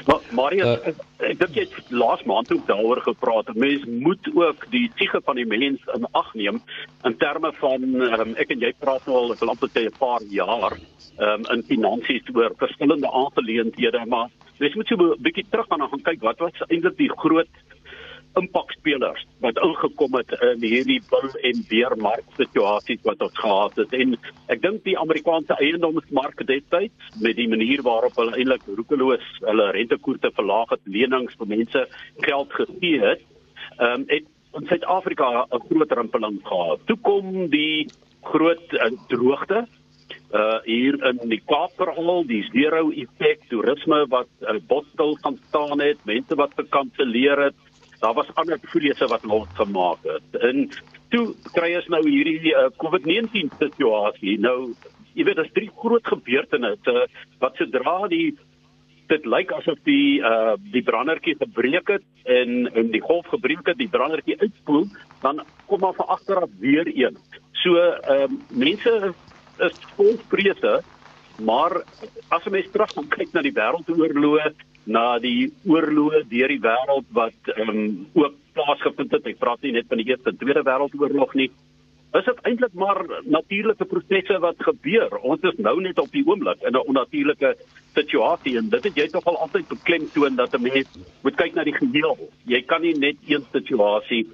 Maar 0.05 0.21
Marius, 0.37 0.67
uh, 0.67 0.89
ek, 0.91 1.03
ek 1.31 1.39
dink 1.41 1.59
jy 1.59 1.65
het 1.71 1.93
laas 1.95 2.23
maand 2.29 2.51
ook 2.53 2.65
daaroor 2.69 3.01
gepraat. 3.05 3.53
Mens 3.57 3.85
moet 3.89 4.29
ook 4.35 4.67
die 4.73 4.89
siege 4.99 5.21
van 5.25 5.39
die 5.41 5.47
mens 5.49 5.85
in 5.95 6.09
ag 6.13 6.33
neem 6.37 6.61
in 7.09 7.17
terme 7.23 7.53
van 7.61 7.87
um, 8.09 8.35
ek 8.41 8.53
en 8.53 8.65
jy 8.65 8.73
praat 8.85 9.07
nou 9.09 9.21
al 9.21 9.37
vir 9.39 9.53
amper 9.53 9.71
'n 9.81 9.95
paar 10.01 10.25
jaar 10.33 10.77
um, 10.77 11.47
in 11.55 11.65
finansies 11.69 12.29
oor 12.35 12.53
verskillende 12.61 13.11
aangeleenthede, 13.11 14.05
maar 14.07 14.29
mens 14.59 14.75
moet 14.75 14.89
so 14.89 14.97
'n 14.97 15.23
bietjie 15.23 15.47
terug 15.51 15.69
gaan 15.71 15.81
en 15.81 15.93
gaan 15.93 16.09
kyk 16.11 16.21
wat 16.21 16.39
was 16.39 16.67
eintlik 16.69 16.97
die 16.97 17.13
groot 17.17 17.53
impakspelers 18.41 19.27
wat 19.45 19.59
ingekom 19.63 20.17
het 20.19 20.33
in 20.41 20.63
hierdie 20.65 21.01
bull 21.11 21.31
en 21.51 21.65
bear 21.69 21.97
mark 21.97 22.25
situasies 22.39 23.03
wat 23.05 23.23
ons 23.23 23.39
gehad 23.39 23.77
het. 23.83 23.93
En 23.93 24.17
ek 24.53 24.63
dink 24.63 24.85
die 24.85 24.99
Amerikaanse 24.99 25.57
eiendomsmark 25.61 26.47
destyds 26.47 27.21
met 27.23 27.37
die 27.37 27.49
manier 27.49 27.83
waarop 27.87 28.17
hulle 28.21 28.37
eintlik 28.39 28.67
roekeloos 28.67 29.27
hulle 29.45 29.71
rentekoerse 29.77 30.33
verlaag 30.35 30.75
het 30.75 30.93
lenings 30.97 31.39
vir 31.41 31.53
mense 31.57 31.87
geld 32.27 32.59
gegee 32.61 33.01
het 33.05 33.23
ehm 33.79 34.01
um, 34.01 34.09
het 34.09 34.31
in 34.55 34.67
Suid-Afrika 34.71 35.47
'n 35.51 35.63
groot 35.69 35.93
rimpeling 35.93 36.39
gehad. 36.43 36.81
Toe 36.87 36.99
kom 37.03 37.49
die 37.51 37.89
groot 38.23 38.73
uh, 38.73 38.91
droogte 39.09 39.67
uh 40.35 40.59
hier 40.65 40.97
in 41.07 41.29
die 41.29 41.43
Kaapverhaal 41.47 42.25
die 42.27 42.43
zero 42.53 42.91
effek 42.91 43.41
toerisme 43.51 44.07
wat 44.09 44.29
'n 44.41 44.57
uh, 44.57 44.61
botstel 44.69 45.15
gaan 45.23 45.39
staan 45.49 45.81
het 45.81 45.99
mense 46.05 46.35
wat 46.35 46.53
gekanselleer 46.57 47.39
het 47.45 47.59
daar 48.05 48.17
was 48.21 48.33
ander 48.35 48.59
vleese 48.63 49.07
wat 49.09 49.25
los 49.25 49.49
gemaak 49.61 50.03
het. 50.05 50.41
En 50.45 50.69
toe 51.09 51.27
kry 51.57 51.71
ons 51.79 51.89
nou 51.93 52.03
hierdie 52.05 52.53
uh, 52.53 52.69
COVID-19 52.83 53.53
situasie. 53.59 54.37
Nou, 54.41 54.75
jy 55.17 55.25
weet, 55.25 55.39
daar's 55.41 55.55
drie 55.57 55.71
groot 55.81 56.05
gebeurtenisse 56.13 56.99
uh, 57.05 57.07
wat 57.41 57.57
sodra 57.61 58.03
die 58.13 58.35
dit 59.13 59.27
lyk 59.29 59.51
asof 59.53 59.81
die 59.85 60.21
uh 60.25 60.55
die 60.73 60.81
brandertjie 60.83 61.35
gebreek 61.37 61.91
het 61.93 62.05
en 62.37 62.71
en 62.73 62.89
die 62.93 63.03
golf 63.05 63.27
gebreek 63.33 63.67
het, 63.69 63.77
die 63.77 63.91
brandertjie 63.93 64.39
uitspoel, 64.41 64.87
dan 65.21 65.43
kom 65.69 65.85
maar 65.85 65.97
van 65.99 66.09
agter 66.17 66.41
af 66.41 66.55
weer 66.61 66.89
een. 66.89 67.19
So 67.63 67.77
ehm 67.77 68.33
um, 68.33 68.39
mense 68.49 69.13
is 69.69 69.77
vol 69.97 70.17
vrese, 70.33 70.81
maar 71.39 71.83
as 72.29 72.47
'n 72.47 72.57
mens 72.57 72.71
terug 72.73 72.97
kyk 73.17 73.33
na 73.33 73.43
die 73.43 73.57
wêreldoorloë 73.61 74.55
na 74.85 75.19
die 75.19 75.53
oorloë 75.67 76.25
deur 76.31 76.53
die 76.53 76.63
wêreld 76.63 77.07
wat 77.17 77.53
um, 77.57 78.07
ook 78.15 78.35
plaasgevind 78.55 79.13
het. 79.17 79.27
Ek 79.27 79.39
praat 79.41 79.63
nie 79.63 79.73
net 79.73 79.89
van 79.89 80.01
die 80.01 80.09
Eerste 80.11 80.31
en 80.31 80.41
Tweede 80.41 80.65
Wêreldoorlog 80.67 81.35
nie. 81.39 81.51
Is 82.15 82.29
dit 82.29 82.45
eintlik 82.47 82.75
maar 82.79 83.01
natuurlike 83.27 83.89
prosesse 83.91 84.37
wat 84.39 84.61
gebeur? 84.63 85.17
Ons 85.27 85.43
is 85.51 85.57
nou 85.59 85.75
net 85.83 85.99
op 85.99 86.13
die 86.15 86.23
oomblik 86.27 86.63
in 86.63 86.77
'n 86.77 86.87
onnatuurlike 86.87 87.57
situasie 87.95 88.57
en 88.59 88.69
dit 88.69 88.85
het 88.85 88.97
jy 88.97 89.09
tog 89.09 89.27
al 89.27 89.41
altyd 89.47 89.69
beklemtoon 89.69 90.37
dat 90.37 90.55
'n 90.55 90.63
mens 90.63 90.89
moet 91.23 91.37
kyk 91.37 91.55
na 91.55 91.65
die 91.65 91.75
geheel. 91.75 92.17
Jy 92.47 92.63
kan 92.63 92.83
nie 92.83 92.95
net 92.95 93.17
een 93.27 93.45
situasie 93.53 94.29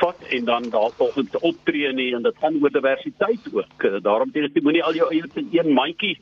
vat 0.00 0.20
en 0.30 0.44
dan 0.44 0.70
daarvolgens 0.70 1.38
optree 1.40 1.92
nie 1.92 2.14
en 2.14 2.22
dit 2.22 2.36
gaan 2.40 2.62
oor 2.62 2.70
diversiteit 2.70 3.42
ook. 3.52 4.02
Daarom 4.02 4.30
sê 4.32 4.44
ek 4.44 4.62
moenie 4.62 4.84
al 4.84 4.94
jou 4.94 5.08
eie 5.10 5.24
in 5.34 5.48
een 5.52 5.72
mandjie 5.72 6.18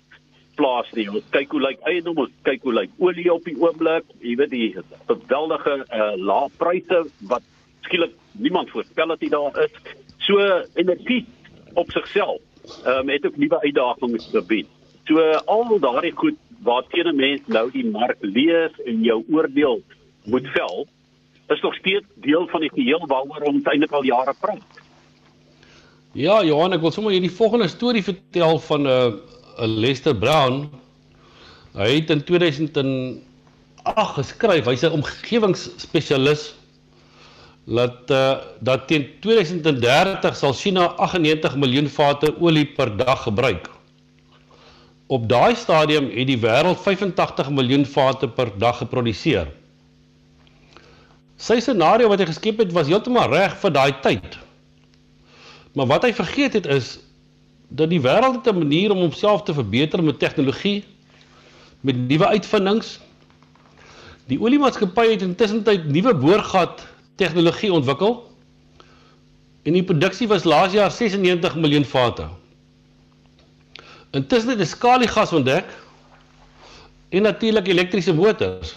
plaas 0.59 0.89
nie. 0.97 1.07
Ons 1.11 1.27
kyk 1.35 1.53
hoe 1.55 1.63
lyk 1.63 1.83
eiendom, 1.91 2.19
ons 2.25 2.33
kyk 2.49 2.65
hoe 2.67 2.75
lyk 2.75 2.91
olie 2.99 3.29
op 3.33 3.45
die 3.45 3.57
oomblik. 3.61 4.09
Jy 4.25 4.37
weet 4.41 4.51
die 4.51 4.69
geweldige 5.09 5.77
uh, 5.85 6.15
lae 6.17 6.49
pryse 6.61 7.03
wat 7.31 7.45
skielik 7.87 8.15
niemand 8.33 8.71
voorspel 8.75 9.15
het 9.15 9.21
dit 9.21 9.31
daar 9.35 9.63
is. 9.65 9.75
So 10.27 10.41
energie 10.75 11.25
op 11.75 11.91
sigself 11.91 12.41
um, 12.87 13.09
het 13.09 13.27
ook 13.27 13.37
nuwe 13.37 13.61
uitdagings 13.61 14.29
gebied. 14.33 14.69
So 15.07 15.23
al 15.47 15.79
daardie 15.81 16.13
goed 16.17 16.39
waarteen 16.67 17.07
'n 17.07 17.17
mens 17.17 17.41
nou 17.47 17.71
die 17.71 17.87
mark 17.87 18.19
lees 18.21 18.73
en 18.85 19.03
jou 19.03 19.25
oordeel 19.31 19.83
moet 20.25 20.49
vel, 20.49 20.87
is 21.49 21.61
nog 21.61 21.75
steeds 21.75 22.07
deel 22.15 22.47
van 22.49 22.61
die 22.61 22.71
geheel 22.75 23.07
waaroor 23.07 23.41
ons 23.41 23.65
eintlik 23.65 23.93
al 23.93 24.05
jare 24.05 24.35
praat. 24.41 24.83
Ja, 26.13 26.45
Johan, 26.45 26.73
ek 26.73 26.81
wil 26.81 26.91
sommer 26.91 27.13
hierdie 27.13 27.31
volgende 27.31 27.69
storie 27.69 28.03
vertel 28.03 28.59
van 28.59 28.83
'n 28.83 28.87
uh, 28.87 29.13
Lester 29.59 30.15
Brown. 30.15 30.69
Hy 31.77 31.89
het 32.01 32.11
in 32.11 32.23
2008 32.25 34.15
geskryf, 34.17 34.65
hy's 34.65 34.85
'n 34.85 34.97
omgewingsspesialis 34.97 36.55
dat 37.67 38.11
uh, 38.11 38.39
dat 38.61 38.87
teen 38.87 39.07
2030 39.21 40.37
sal 40.37 40.53
China 40.53 40.87
98 40.97 41.57
miljoen 41.57 41.89
vate 41.89 42.35
olie 42.41 42.67
per 42.67 42.97
dag 42.97 43.23
gebruik. 43.23 43.71
Op 45.07 45.29
daai 45.29 45.55
stadium 45.55 46.11
het 46.11 46.27
die 46.27 46.39
wêreld 46.39 46.79
85 46.83 47.51
miljoen 47.51 47.87
vate 47.87 48.29
per 48.29 48.51
dag 48.59 48.79
geproduseer. 48.79 49.51
Sy 51.37 51.61
scenario 51.61 52.09
wat 52.09 52.23
hy 52.23 52.27
geskep 52.31 52.59
het 52.59 52.73
was 52.73 52.87
heeltemal 52.87 53.31
reg 53.31 53.57
vir 53.61 53.71
daai 53.71 53.93
tyd. 54.03 54.39
Maar 55.75 55.87
wat 55.87 56.07
hy 56.09 56.13
vergeet 56.17 56.57
het 56.57 56.67
is 56.67 56.97
dat 57.69 57.91
die 57.91 58.01
wêreld 58.01 58.47
'n 58.47 58.59
manier 58.59 58.91
om 58.91 58.99
homself 58.99 59.43
te 59.43 59.55
verbeter 59.55 60.03
met 60.03 60.19
tegnologie, 60.19 60.85
met 61.81 61.97
nuwe 61.97 62.27
uitvindings. 62.27 63.01
Die 64.27 64.41
oliemaatskappy 64.41 65.11
het 65.11 65.23
intussen 65.23 65.63
tyd 65.63 65.87
nuwe 65.87 66.15
boorgat 66.15 66.87
tegnologie 67.17 67.73
ontwikkel. 67.73 68.31
En 69.63 69.73
die 69.73 69.85
produksie 69.85 70.29
was 70.29 70.45
laas 70.45 70.73
jaar 70.73 70.91
96 70.91 71.57
miljoen 71.57 71.85
vate. 71.85 72.29
Intussen 74.11 74.51
het 74.51 74.59
die 74.59 74.67
skaliegas 74.67 75.33
ontdek 75.33 75.65
en 77.09 77.23
natuurlik 77.23 77.67
elektriese 77.69 78.15
motors. 78.15 78.77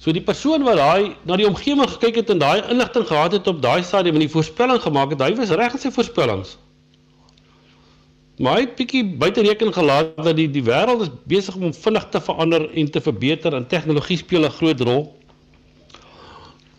So 0.00 0.12
die 0.12 0.24
persoon 0.24 0.62
wat 0.64 0.76
daai 0.80 1.16
na 1.28 1.36
die 1.36 1.46
omgewing 1.46 1.88
gekyk 1.90 2.22
het 2.22 2.30
en 2.30 2.38
daai 2.40 2.62
inligting 2.72 3.06
gehad 3.06 3.32
het 3.36 3.46
op 3.46 3.62
daai 3.62 3.82
stadium 3.82 4.16
en 4.16 4.24
die 4.24 4.32
voorspelling 4.32 4.80
gemaak 4.80 5.10
het, 5.10 5.20
hy 5.20 5.34
was 5.36 5.52
reg 5.60 5.76
in 5.76 5.82
sy 5.82 5.90
voorspellings. 5.92 6.56
Maar 8.40 8.56
hy 8.56 8.60
het 8.64 8.76
bietjie 8.78 9.02
buite 9.20 9.42
rekening 9.44 9.74
gelaat 9.76 10.14
dat 10.16 10.36
die 10.38 10.48
die 10.48 10.64
wêreld 10.64 11.02
is 11.04 11.10
besig 11.28 11.56
om 11.60 11.74
vinnig 11.76 12.06
te 12.08 12.20
verander 12.24 12.62
en 12.72 12.88
te 12.90 13.02
verbeter 13.04 13.52
en 13.56 13.66
tegnologie 13.68 14.16
speel 14.16 14.46
'n 14.48 14.56
groot 14.56 14.80
rol. 14.80 15.02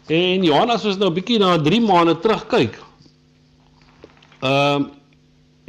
En 0.10 0.44
Johan 0.44 0.74
as 0.74 0.86
ons 0.86 0.98
nou 0.98 1.12
bietjie 1.14 1.38
na 1.40 1.58
3 1.62 1.82
maande 1.82 2.20
terugkyk. 2.20 2.82
Ehm 4.42 4.82
uh, 4.82 4.90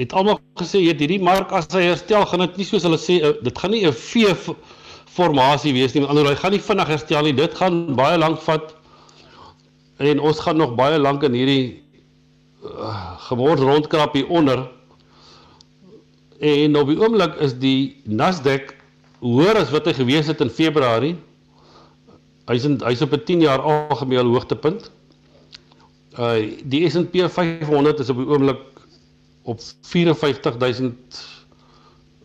het 0.00 0.12
almal 0.12 0.40
gesê 0.56 0.80
jy 0.80 0.96
hierdie 0.96 1.20
mark 1.20 1.52
as 1.52 1.68
hy 1.70 1.82
herstel 1.84 2.24
gaan 2.26 2.40
dit 2.40 2.56
nie 2.56 2.64
soos 2.66 2.82
hulle 2.82 2.98
sê 2.98 3.20
uh, 3.20 3.36
dit 3.44 3.58
gaan 3.58 3.70
nie 3.70 3.84
'n 3.86 3.92
V 3.92 4.56
formasie 5.12 5.72
wees 5.72 5.92
nie. 5.92 6.00
Met 6.00 6.08
ander 6.08 6.24
woorde, 6.24 6.36
hy 6.36 6.42
gaan 6.42 6.52
nie 6.56 6.66
vinnig 6.68 6.88
herstel 6.88 7.22
nie. 7.22 7.34
Dit 7.36 7.54
gaan 7.54 7.94
baie 7.94 8.18
lank 8.18 8.40
vat. 8.40 8.74
En 9.98 10.20
ons 10.20 10.40
gaan 10.40 10.56
nog 10.56 10.74
baie 10.74 10.98
lank 10.98 11.22
in 11.22 11.32
hierdie 11.32 11.82
uh, 12.64 13.20
gemors 13.28 13.60
rondkrap 13.60 14.14
hier 14.14 14.28
onder. 14.28 14.70
En 16.42 16.74
op 16.76 16.88
die 16.90 16.98
oomblik 16.98 17.36
is 17.44 17.52
die 17.54 18.02
Nasdaq 18.02 18.72
hoër 19.22 19.60
as 19.60 19.70
wat 19.70 19.86
hy 19.86 19.92
gewees 19.94 20.26
het 20.26 20.40
in 20.42 20.50
Februarie. 20.50 21.14
Hy's 22.50 22.66
hy's 22.82 23.04
op 23.06 23.14
'n 23.14 23.22
10 23.28 23.44
jaar 23.46 23.62
algemene 23.62 24.26
hoogtepunt. 24.26 24.90
Uh 26.18 26.58
die 26.66 26.82
S&P 26.90 27.30
500 27.30 28.02
is 28.02 28.10
op 28.10 28.18
die 28.18 28.26
oomblik 28.26 28.58
op 29.42 29.60
54000 29.86 31.22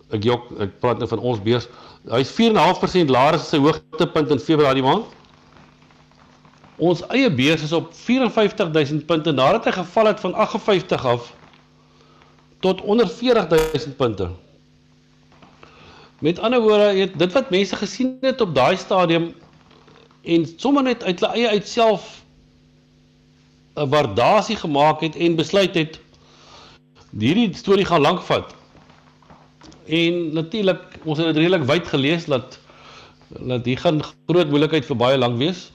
ek 0.09 0.24
jok 0.24 0.50
ek 0.65 0.79
praat 0.79 0.97
nou 0.97 1.07
van 1.07 1.19
ons 1.21 1.41
beurs. 1.41 1.69
Hy's 2.09 2.33
4.5% 2.33 3.13
laer 3.13 3.38
as 3.38 3.50
sy 3.50 3.62
hoogtepunt 3.62 4.33
in 4.33 4.39
Februarie 4.39 4.81
maand. 4.81 5.05
Ons 6.77 7.05
eie 7.13 7.29
beurs 7.29 7.62
is 7.62 7.74
op 7.74 7.93
54000 7.93 9.05
punte 9.05 9.31
nadat 9.31 9.65
hy 9.65 9.71
geval 9.77 10.05
het 10.05 10.19
van 10.19 10.33
58 10.33 11.05
af 11.05 11.37
tot 12.67 12.81
onder 12.81 13.07
40000 13.07 13.95
punte. 13.95 14.29
Met 16.19 16.39
ander 16.39 16.62
woorde, 16.62 16.91
het 17.00 17.19
dit 17.19 17.33
wat 17.33 17.50
mense 17.53 17.75
gesien 17.75 18.17
het 18.21 18.41
op 18.41 18.55
daai 18.55 18.77
stadium 18.77 19.31
en 20.27 20.47
sommer 20.57 20.83
net 20.83 21.03
uit 21.03 21.19
hulle 21.19 21.33
eie 21.33 21.50
uitself 21.55 22.24
'n 23.77 23.89
waardasie 23.93 24.55
gemaak 24.55 25.01
het 25.05 25.15
en 25.15 25.36
besluit 25.36 25.75
het 25.75 26.00
hierdie 27.17 27.53
storie 27.55 27.86
gaan 27.86 28.01
lank 28.01 28.21
vat. 28.21 28.55
En 29.86 30.33
natuurlik, 30.33 30.81
ons 31.03 31.17
het 31.17 31.27
dit 31.27 31.38
redelik 31.38 31.67
wyd 31.69 31.88
gelees 31.88 32.25
dat 32.25 32.59
dat 33.27 33.65
hier 33.65 33.77
gaan 33.77 34.01
groot 34.27 34.50
moeilikheid 34.50 34.86
vir 34.88 34.95
baie 34.95 35.17
lank 35.17 35.38
wees. 35.38 35.71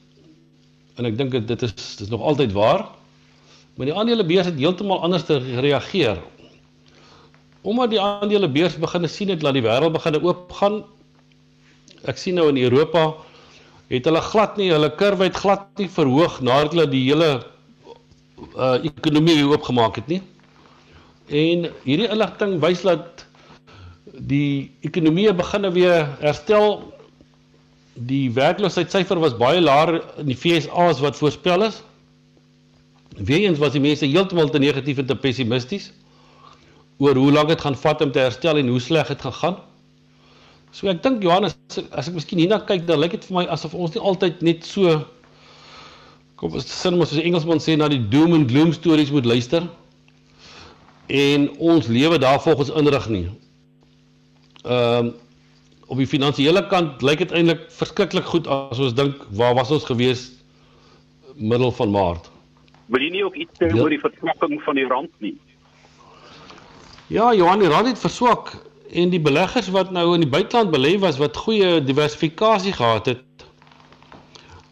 En 0.97 1.05
ek 1.05 1.17
dink 1.19 1.33
dit 1.47 1.63
is 1.63 1.73
dit 1.73 2.01
is 2.01 2.13
nog 2.13 2.21
altyd 2.21 2.53
waar. 2.53 2.89
Maar 3.77 3.87
die 3.87 3.95
aandelebeurs 3.95 4.47
het 4.47 4.59
heeltemal 4.59 5.03
anders 5.03 5.23
gereageer. 5.29 6.19
Omdat 7.63 7.93
die 7.95 8.01
aandelebeurs 8.01 8.77
begin 8.83 9.09
sien 9.09 9.31
het 9.31 9.41
dat 9.41 9.55
die 9.55 9.63
wêreld 9.63 9.95
begin 9.95 10.19
oop 10.19 10.51
gaan. 10.59 10.83
Ek 12.11 12.19
sien 12.19 12.35
nou 12.35 12.49
in 12.51 12.59
Europa 12.59 13.13
het 13.93 14.09
hulle 14.09 14.23
glad 14.25 14.57
nie 14.59 14.71
hulle 14.73 14.91
kurwe 14.99 15.29
het 15.29 15.39
glad 15.39 15.69
nie 15.79 15.89
verhoog 15.93 16.41
nadat 16.43 16.75
hulle 16.75 16.89
die 16.91 17.05
hele 17.07 17.29
uh, 18.57 18.79
ekonomie 18.83 19.45
oopgemaak 19.47 20.01
het 20.01 20.09
nie. 20.11 20.23
En 21.31 21.69
hierdie 21.85 22.11
inligting 22.11 22.59
wys 22.65 22.83
dat 22.83 23.27
die 24.33 24.73
ekonomie 24.83 25.31
begin 25.37 25.71
weer 25.77 26.09
herstel. 26.19 26.81
Die 27.95 28.27
werkloosheidssyfer 28.35 29.21
was 29.23 29.39
baie 29.39 29.61
laer 29.61 30.01
in 30.19 30.33
die 30.33 30.39
FSA 30.39 30.91
as 30.91 31.03
wat 31.05 31.21
voorspel 31.21 31.69
is. 31.69 31.83
Weens 33.23 33.61
was 33.61 33.77
die 33.77 33.85
mense 33.85 34.09
heeltemal 34.09 34.51
te 34.51 34.59
negatief 34.59 34.99
en 34.99 35.07
te 35.07 35.17
pessimisties 35.17 35.93
oor 36.99 37.17
hoe 37.17 37.33
lank 37.33 37.49
dit 37.49 37.61
gaan 37.61 37.77
vat 37.77 38.03
om 38.03 38.13
te 38.13 38.19
herstel 38.19 38.59
en 38.59 38.69
hoe 38.69 38.81
sleg 38.81 39.09
dit 39.09 39.23
gaan 39.23 39.39
gaan. 39.41 39.57
So 40.73 40.89
ek 40.89 41.03
dink 41.05 41.23
Johannes 41.25 41.57
as 41.93 42.09
ek 42.09 42.17
miskien 42.17 42.41
hierna 42.41 42.63
kyk 42.65 42.87
dan 42.89 43.01
lyk 43.03 43.17
dit 43.17 43.27
vir 43.29 43.43
my 43.43 43.47
asof 43.53 43.75
ons 43.77 43.93
nie 43.93 44.01
altyd 44.01 44.41
net 44.45 44.65
so 44.65 45.03
kom 46.41 46.57
ons 46.57 46.69
sin 46.69 46.97
mos 46.99 47.13
as 47.13 47.21
Engelsman 47.21 47.61
sê 47.61 47.77
na 47.77 47.91
die 47.93 48.01
doom 48.13 48.33
and 48.39 48.49
gloom 48.51 48.73
stories 48.73 49.13
moet 49.13 49.29
luister 49.29 49.69
en 51.13 51.51
ons 51.61 51.91
lewe 51.93 52.19
daarvolgens 52.23 52.73
inrig 52.81 53.09
nie. 53.13 53.27
Ehm 54.65 55.13
um, 55.13 55.13
op 55.93 55.99
die 56.01 56.09
finansiële 56.09 56.63
kant 56.71 57.03
lyk 57.05 57.21
dit 57.21 57.33
eintlik 57.37 57.67
verskriklik 57.77 58.25
goed 58.25 58.47
as 58.49 58.79
ons 58.81 58.95
dink 58.97 59.27
waar 59.37 59.53
was 59.59 59.69
ons 59.75 59.85
gewees 59.85 60.23
middel 61.37 61.73
van 61.77 61.91
Maart. 61.93 62.31
Wil 62.89 63.05
jy 63.05 63.11
nie 63.13 63.25
ook 63.27 63.37
iets 63.37 63.61
sê 63.61 63.69
ja. 63.69 63.77
oor 63.77 63.93
die 63.93 64.01
verswakking 64.01 64.57
van 64.65 64.81
die 64.81 64.87
rand 64.89 65.13
nie? 65.21 65.35
Ja, 67.13 67.35
Johan, 67.35 67.61
die 67.61 67.69
rand 67.69 67.91
het 67.91 67.99
verswak 68.01 68.55
en 68.89 69.11
die 69.13 69.21
beleggers 69.21 69.67
wat 69.75 69.91
nou 69.93 70.15
in 70.15 70.23
die 70.25 70.31
buiteland 70.33 70.71
belê 70.73 70.95
was 71.01 71.19
wat 71.21 71.37
goeie 71.37 71.83
diversifikasie 71.85 72.73
gehad 72.73 73.11
het, 73.11 73.45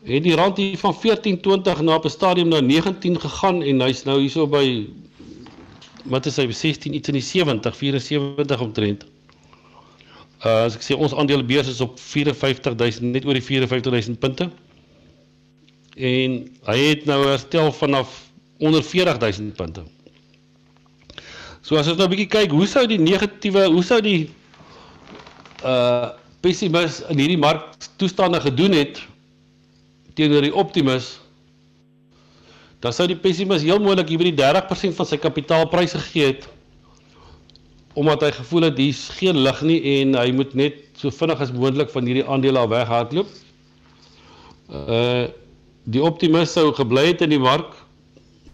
het 0.09 0.25
die 0.25 0.33
rand 0.39 0.57
hier 0.57 0.79
van 0.81 0.97
14.20 1.03 1.83
na 1.85 1.99
op 1.99 2.09
'n 2.09 2.15
stadium 2.15 2.49
na 2.49 2.63
19 2.65 3.21
gegaan 3.21 3.61
en 3.63 3.85
hy's 3.85 4.07
nou 4.09 4.17
hierso 4.21 4.47
by 4.47 4.89
wat 6.05 6.27
is 6.27 6.41
hy 6.41 6.49
16 6.49 6.95
iets 6.95 7.13
in 7.13 7.21
die 7.21 7.27
70 7.29 7.77
74 7.77 8.61
omtrent. 8.61 9.05
Uh 10.41 10.65
as 10.65 10.81
ek 10.81 10.89
sê 10.89 10.97
ons 10.97 11.13
aandelebeurs 11.15 11.69
is 11.69 11.85
op 11.85 12.01
54000 12.01 13.13
net 13.13 13.25
oor 13.29 13.37
die 13.37 13.45
44000 13.45 14.19
punte. 14.19 14.51
En 15.97 16.41
hy 16.73 16.79
het 16.89 17.05
nou 17.05 17.21
herstel 17.27 17.73
vanaf 17.73 18.31
onder 18.59 18.83
40000 18.83 19.57
punte. 19.57 20.00
So 21.62 21.76
as 21.76 21.89
ons 21.89 21.99
nou 21.99 22.06
'n 22.06 22.11
bietjie 22.11 22.28
kyk, 22.28 22.50
hoe 22.50 22.67
sou 22.67 22.87
die 22.87 22.99
negatiewe, 22.99 23.69
hoe 23.69 23.82
sou 23.82 24.00
die 24.00 24.30
uh 25.65 26.17
pessimis 26.41 27.02
in 27.13 27.19
hierdie 27.21 27.41
mark 27.41 27.76
toestande 28.00 28.41
gedoen 28.41 28.73
het 28.73 29.02
teenoor 30.17 30.41
die 30.47 30.54
optimus 30.56 31.19
dan 32.80 32.95
sou 32.97 33.04
die 33.11 33.19
pessimis 33.19 33.65
heel 33.67 33.80
moontlik 33.82 34.08
hier 34.08 34.23
by 34.23 34.30
die 34.30 34.39
30% 34.41 34.97
van 34.97 35.08
sy 35.08 35.19
kapitaalprys 35.21 35.93
gegee 35.99 36.30
het 36.32 36.47
omdat 37.99 38.23
hy 38.25 38.30
gevoel 38.39 38.69
het 38.69 38.78
hier's 38.80 39.02
geen 39.19 39.43
lig 39.45 39.61
nie 39.67 39.78
en 39.99 40.17
hy 40.17 40.30
moet 40.32 40.54
net 40.56 40.80
so 40.97 41.13
vinnig 41.13 41.43
as 41.45 41.52
moontlik 41.52 41.91
van 41.93 42.06
hierdie 42.08 42.25
aandele 42.25 42.61
af 42.63 42.71
weghardloop. 42.73 43.28
Uh 44.71 45.28
die 45.91 46.02
optimis 46.04 46.52
sou 46.54 46.69
gebly 46.76 47.06
het 47.08 47.23
in 47.25 47.32
die 47.32 47.41
mark 47.41 47.73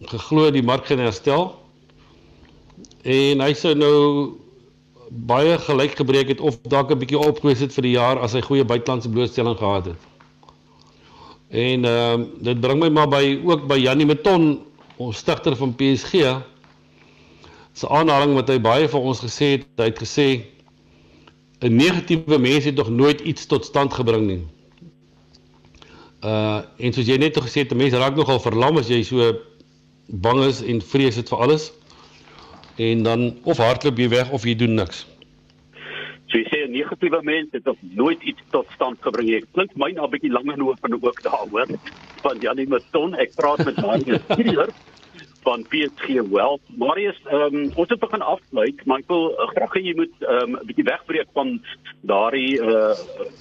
geglo 0.09 0.47
die 0.55 0.63
mark 0.65 0.87
gaan 0.89 1.03
herstel 1.03 1.51
en 3.07 3.41
hy 3.41 3.53
sou 3.55 3.75
nou 3.79 3.97
baie 5.31 5.55
gelyk 5.63 5.95
gebreek 6.01 6.33
het 6.35 6.41
of 6.41 6.59
dalk 6.67 6.91
'n 6.91 6.99
bietjie 6.99 7.19
opgewees 7.19 7.63
het 7.63 7.73
vir 7.75 7.83
die 7.83 7.95
jaar 7.95 8.19
as 8.19 8.33
hy 8.35 8.41
goeie 8.43 8.65
buitelandse 8.65 9.09
blootstelling 9.09 9.59
gehad 9.59 9.85
het. 9.87 10.01
En 11.49 11.85
ehm 11.85 12.21
uh, 12.21 12.27
dit 12.43 12.61
bring 12.61 12.81
my 12.81 12.89
maar 12.89 13.09
by 13.09 13.41
ook 13.45 13.67
by 13.67 13.79
Janie 13.79 14.07
Meton, 14.07 14.67
ons 14.97 15.17
stigter 15.17 15.57
van 15.57 15.75
PSG. 15.75 16.43
Se 17.73 17.89
aanhaling 17.89 18.35
wat 18.35 18.49
hy 18.49 18.59
baie 18.61 18.89
vir 18.89 19.01
ons 19.01 19.21
gesê 19.21 19.51
het, 19.57 19.67
hy 19.77 19.85
het 19.85 19.99
gesê 19.99 20.43
'n 21.61 21.77
negatiewe 21.77 22.39
mens 22.39 22.65
het 22.65 22.75
nog 22.75 22.91
nooit 22.91 23.21
iets 23.21 23.47
tot 23.47 23.65
stand 23.65 23.95
gebring 23.95 24.27
nie. 24.27 24.43
Uh 26.25 26.61
en 26.79 26.93
soos 26.93 27.07
jy 27.07 27.17
net 27.17 27.39
gesê 27.39 27.63
het, 27.63 27.73
'n 27.73 27.77
mens 27.77 27.95
raak 27.95 28.17
nogal 28.17 28.41
verlam 28.41 28.79
as 28.79 28.89
jy 28.89 29.03
so 29.03 29.33
bang 30.07 30.43
is 30.45 30.63
en 30.63 30.83
vrees 30.83 31.17
het 31.17 31.29
vir 31.29 31.39
alles. 31.39 31.73
En 32.77 33.03
dan 33.03 33.39
of 33.43 33.57
hardloop 33.57 33.99
jy 33.99 34.09
weg 34.09 34.31
of 34.31 34.45
jy 34.45 34.55
doen 34.55 34.75
niks. 34.75 35.07
So 36.27 36.39
jy 36.39 36.45
sê 36.51 36.59
'n 36.67 36.73
negatiewe 36.73 37.23
mens 37.23 37.49
het 37.53 37.65
nog 37.65 37.77
nooit 37.81 38.23
iets 38.23 38.43
tot 38.51 38.67
stand 38.75 38.99
gebring 39.01 39.29
nie. 39.29 39.45
Klink 39.53 39.77
my 39.77 39.91
nou 39.91 40.07
'n 40.07 40.11
bietjie 40.11 40.33
langer 40.33 40.63
oor 40.63 40.77
van 40.81 40.93
ook 40.93 41.23
daaroor. 41.23 41.67
Van 42.23 42.39
Janie 42.41 42.69
Maton, 42.69 43.15
ek 43.15 43.35
praat 43.35 43.65
met 43.65 43.77
Marius 43.77 44.23
hier 44.37 44.69
van 45.47 45.63
PSG 45.71 46.07
Wealth. 46.31 46.63
Marius, 46.75 47.19
um, 47.31 47.71
ons 47.79 47.91
het 47.93 48.01
begin 48.03 48.23
afsluit, 48.23 48.81
maar 48.85 49.03
ek 49.05 49.13
wil 49.13 49.29
uh, 49.31 49.47
graag 49.53 49.77
hê 49.79 49.83
jy 49.85 49.95
moet 50.01 50.25
ehm, 50.27 50.57
'n 50.57 50.57
um, 50.59 50.67
bietjie 50.67 50.87
wegbreek 50.89 51.31
van 51.39 51.53
daardie 52.11 52.59
uh, 52.59 52.97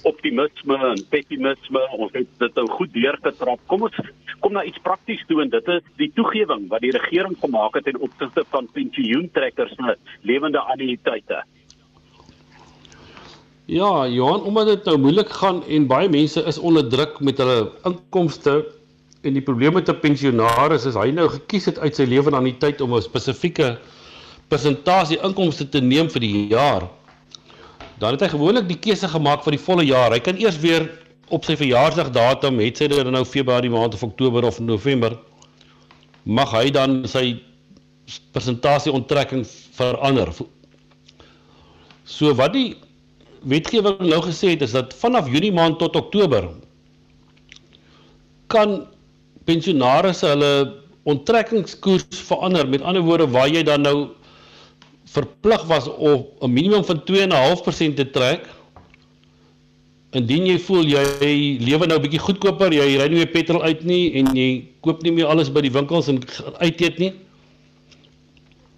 optimisme 0.06 0.78
en 0.90 1.02
pessimisme. 1.10 1.82
Ons 1.98 2.14
het 2.14 2.30
dit 2.44 2.60
nou 2.60 2.66
goed 2.78 2.92
deurgetrap. 2.94 3.60
Kom 3.66 3.88
ons 3.88 3.98
kom 4.44 4.54
na 4.54 4.62
iets 4.68 4.78
prakties 4.86 5.24
toe 5.26 5.42
en 5.42 5.50
dit 5.50 5.68
is 5.74 5.82
die 5.98 6.10
toegewing 6.14 6.68
wat 6.70 6.84
die 6.86 6.94
regering 6.94 7.34
gemaak 7.42 7.74
het 7.74 7.88
ten 7.88 7.98
opsigte 7.98 8.44
van 8.54 8.68
pensioentrekkers 8.76 9.74
se 9.74 9.96
lewende 10.22 10.62
annuïteite. 10.62 11.42
Ja, 13.66 14.06
Johan, 14.06 14.44
omdat 14.46 14.66
dit 14.66 14.84
nou 14.84 14.98
moeilik 14.98 15.30
gaan 15.40 15.64
en 15.66 15.88
baie 15.90 16.08
mense 16.08 16.42
is 16.46 16.58
onder 16.58 16.86
druk 16.86 17.18
met 17.18 17.40
hulle 17.42 17.72
inkomste 17.88 18.60
en 19.26 19.36
die 19.36 19.44
probleem 19.44 19.74
met 19.74 19.88
'n 19.90 20.00
pensionaris 20.00 20.86
is 20.86 20.94
hy 20.94 21.10
nou 21.10 21.28
gekies 21.28 21.66
het 21.66 21.78
uit 21.78 21.96
sy 21.96 22.04
lewe 22.04 22.34
aan 22.34 22.44
die 22.44 22.58
tyd 22.58 22.80
om 22.80 22.94
'n 22.94 23.02
spesifieke 23.02 23.78
persentasie 24.48 25.18
inkomste 25.22 25.68
te 25.68 25.80
neem 25.80 26.08
vir 26.10 26.20
die 26.20 26.46
jaar. 26.48 26.88
Dan 27.98 28.12
het 28.12 28.20
hy 28.20 28.28
gewoonlik 28.28 28.68
die 28.68 28.78
keuse 28.78 29.08
gemaak 29.08 29.42
vir 29.44 29.56
die 29.56 29.64
volle 29.64 29.84
jaar. 29.84 30.12
Hy 30.12 30.20
kan 30.20 30.36
eers 30.36 30.58
weer 30.60 30.90
op 31.28 31.44
sy 31.44 31.56
verjaarsdagdatum, 31.56 32.60
het 32.60 32.76
sy 32.76 32.86
dit 32.88 33.10
nou 33.10 33.24
Februarie 33.24 33.70
maand 33.70 33.94
of 33.94 34.02
Oktober 34.02 34.44
of 34.44 34.60
November, 34.60 35.18
mag 36.24 36.52
hy 36.52 36.70
dan 36.70 37.06
sy 37.08 37.42
persentasie 38.32 38.92
onttrekking 38.92 39.46
verander. 39.74 40.30
So 42.04 42.34
wat 42.34 42.52
die 42.52 42.76
wetgewing 43.42 43.98
nou 44.06 44.22
gesê 44.22 44.54
het 44.54 44.62
is 44.62 44.72
dat 44.72 44.94
vanaf 44.94 45.28
Junie 45.30 45.52
maand 45.52 45.78
tot 45.78 45.96
Oktober 45.96 46.48
kan 48.46 48.86
pensionaarsse 49.46 50.26
hulle 50.26 50.52
onttrekkingskoers 51.06 52.22
verander. 52.28 52.68
Met 52.68 52.82
ander 52.82 53.02
woorde, 53.06 53.28
waar 53.30 53.48
jy 53.48 53.62
dan 53.66 53.86
nou 53.86 53.96
verplig 55.16 55.62
was 55.70 55.88
om 55.88 56.26
'n 56.40 56.52
minimum 56.52 56.84
van 56.84 57.02
2.5% 57.04 57.96
te 57.96 58.10
trek 58.10 58.48
indien 60.16 60.46
jy 60.46 60.56
voel 60.58 60.86
jy 60.88 61.58
lewe 61.60 61.86
nou 61.86 61.98
bietjie 62.00 62.22
goedkoper, 62.22 62.72
jy 62.72 62.96
ry 62.96 63.08
nie 63.08 63.20
meer 63.20 63.32
petrol 63.32 63.62
uit 63.62 63.84
nie 63.84 64.14
en 64.20 64.30
jy 64.36 64.48
koop 64.80 65.02
nie 65.02 65.12
meer 65.12 65.26
alles 65.26 65.50
by 65.52 65.60
die 65.60 65.72
winkels 65.72 66.08
en 66.08 66.20
uit 66.62 66.80
eet 66.80 66.98
nie, 67.02 67.12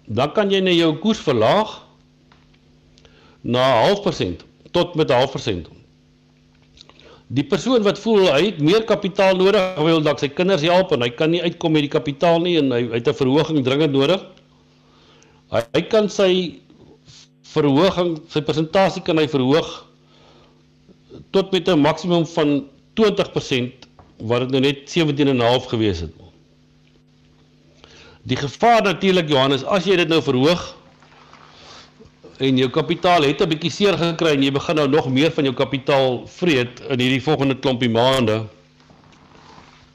dan 0.09 0.33
kan 0.35 0.51
jy 0.51 0.59
net 0.65 0.75
jou 0.75 0.91
koers 1.03 1.21
verlaag 1.23 1.77
na 3.41 3.65
0.5% 3.87 4.43
tot 4.71 4.95
met 4.95 5.09
'n 5.09 5.13
half 5.13 5.31
persent. 5.31 5.69
Die 7.29 7.45
persoon 7.45 7.83
wat 7.85 7.99
voel 8.01 8.25
hy 8.31 8.39
het 8.47 8.61
meer 8.63 8.85
kapitaal 8.89 9.37
nodig, 9.37 9.61
hy 9.77 9.83
wil 9.85 10.01
dalk 10.01 10.21
sy 10.21 10.31
kinders 10.33 10.63
help 10.65 10.95
en 10.95 11.03
hy 11.05 11.11
kan 11.13 11.29
nie 11.29 11.43
uitkom 11.43 11.75
met 11.75 11.85
die 11.85 11.93
kapitaal 11.93 12.39
nie 12.41 12.55
en 12.57 12.71
hy, 12.73 12.81
hy 12.89 12.97
het 12.97 13.07
'n 13.07 13.19
verhoging 13.19 13.61
dringend 13.63 13.93
nodig. 13.93 14.23
Hy, 15.53 15.61
hy 15.77 15.81
kan 15.91 16.09
sy 16.09 16.57
verhoging, 17.53 18.17
sy 18.29 18.41
persentasie 18.41 19.03
kan 19.05 19.17
hy 19.17 19.27
verhoog 19.27 19.69
tot 21.31 21.51
met 21.51 21.69
'n 21.69 21.79
maksimum 21.79 22.25
van 22.25 22.65
20% 22.97 23.85
wat 24.25 24.41
dit 24.41 24.51
nou 24.51 24.61
net 24.61 24.89
17.5 24.89 25.69
gewees 25.69 25.99
het. 25.99 26.13
Die 28.25 28.37
gevaar 28.37 28.81
natuurlik 28.83 29.29
Johannes, 29.29 29.63
as 29.63 29.85
jy 29.85 29.95
dit 29.95 30.09
nou 30.09 30.21
verhoog 30.21 30.75
en 32.39 32.57
jou 32.57 32.69
kapitaal 32.71 33.27
het 33.27 33.41
'n 33.41 33.49
bietjie 33.49 33.71
seer 33.71 33.97
gekry 33.97 34.33
en 34.35 34.43
jy 34.43 34.51
begin 34.51 34.75
nou 34.75 34.87
nog 34.87 35.09
meer 35.09 35.31
van 35.31 35.43
jou 35.43 35.53
kapitaal 35.53 36.27
vreet 36.27 36.79
in 36.89 36.99
hierdie 36.99 37.23
volgende 37.23 37.55
klompie 37.59 37.89
maande, 37.89 38.45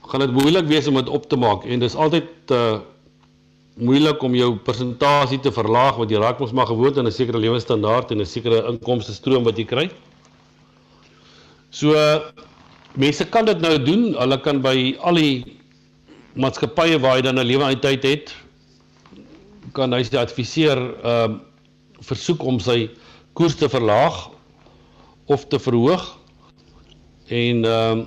gaan 0.09 0.21
dit 0.21 0.33
moeilik 0.33 0.67
wees 0.67 0.87
om 0.87 0.95
dit 0.95 1.09
op 1.09 1.29
te 1.29 1.37
maak 1.37 1.65
en 1.65 1.81
dis 1.81 1.95
altyd 1.95 2.51
uh 2.51 2.81
moeilik 3.75 4.23
om 4.23 4.35
jou 4.35 4.53
persentasie 4.57 5.41
te 5.43 5.51
verlaag 5.51 5.97
want 5.99 6.11
jy 6.11 6.19
raak 6.23 6.39
mos 6.39 6.53
maar 6.53 6.67
gewoond 6.67 6.99
aan 6.99 7.07
'n 7.07 7.13
sekere 7.13 7.39
lewensstandaard 7.39 8.11
en 8.11 8.21
'n 8.21 8.27
sekere 8.27 8.69
inkomste 8.71 9.13
stroom 9.13 9.45
wat 9.45 9.59
jy 9.59 9.65
kry. 9.65 9.91
So 11.71 11.91
mense 12.95 13.25
kan 13.25 13.45
dit 13.45 13.61
nou 13.61 13.83
doen. 13.83 14.15
Hulle 14.15 14.41
kan 14.41 14.61
by 14.61 14.97
al 15.01 15.15
die 15.15 15.59
maatskappye 16.35 17.01
waar 17.01 17.17
hy 17.17 17.23
dan 17.23 17.39
'n 17.39 17.47
lewe 17.47 17.65
uit 17.65 17.83
tyd 17.83 18.03
het 18.03 18.35
kan 19.73 19.93
hy 19.93 20.03
sy 20.03 20.17
adviseer 20.17 20.79
ehm 20.79 21.33
uh, 21.33 21.39
versoek 22.05 22.43
om 22.43 22.61
sy 22.61 22.91
koers 23.33 23.55
te 23.55 23.69
verlaag 23.69 24.31
of 25.27 25.47
te 25.47 25.59
verhoog. 25.59 26.19
En 27.29 27.65
ehm 27.65 27.99
uh, 27.99 28.07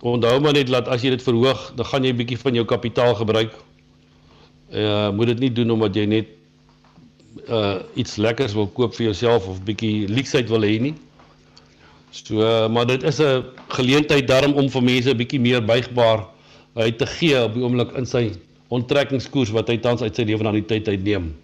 onthou 0.00 0.40
maar 0.40 0.54
net 0.54 0.68
dat 0.70 0.86
as 0.88 1.02
jy 1.02 1.10
dit 1.10 1.22
verhoog, 1.22 1.72
dan 1.74 1.86
gaan 1.86 2.04
jy 2.04 2.12
'n 2.12 2.16
bietjie 2.16 2.38
van 2.38 2.54
jou 2.54 2.64
kapitaal 2.64 3.14
gebruik 3.14 3.54
uh 4.72 5.10
moet 5.10 5.26
dit 5.26 5.38
nie 5.38 5.52
doen 5.52 5.70
omdat 5.70 5.96
jy 5.96 6.04
net 6.04 6.28
uh 7.48 7.80
iets 7.94 8.16
lekkers 8.16 8.52
wil 8.52 8.68
koop 8.68 8.94
vir 8.94 9.08
jouself 9.08 9.48
of 9.48 9.62
bietjie 9.64 10.08
leksheid 10.08 10.48
wil 10.48 10.62
hê 10.62 10.78
nie. 10.80 10.94
So 12.12 12.40
uh, 12.40 12.68
maar 12.68 12.86
dit 12.86 13.02
is 13.02 13.20
'n 13.20 13.44
geleentheid 13.68 14.28
daarom 14.28 14.52
om 14.52 14.68
vir 14.70 14.82
mense 14.82 15.10
'n 15.10 15.16
bietjie 15.16 15.40
meer 15.40 15.64
buigbaar 15.64 16.26
uit 16.74 16.98
te 16.98 17.06
gee 17.06 17.42
op 17.44 17.54
die 17.54 17.62
oomblik 17.62 17.92
in 17.96 18.06
sy 18.06 18.32
onttrekkingskoers 18.68 19.50
wat 19.50 19.68
hy 19.68 19.78
tans 19.78 20.02
uit 20.02 20.14
sy 20.14 20.22
lewe 20.22 20.46
aan 20.46 20.54
die 20.60 20.66
tyd 20.66 20.88
uitneem. 20.88 21.34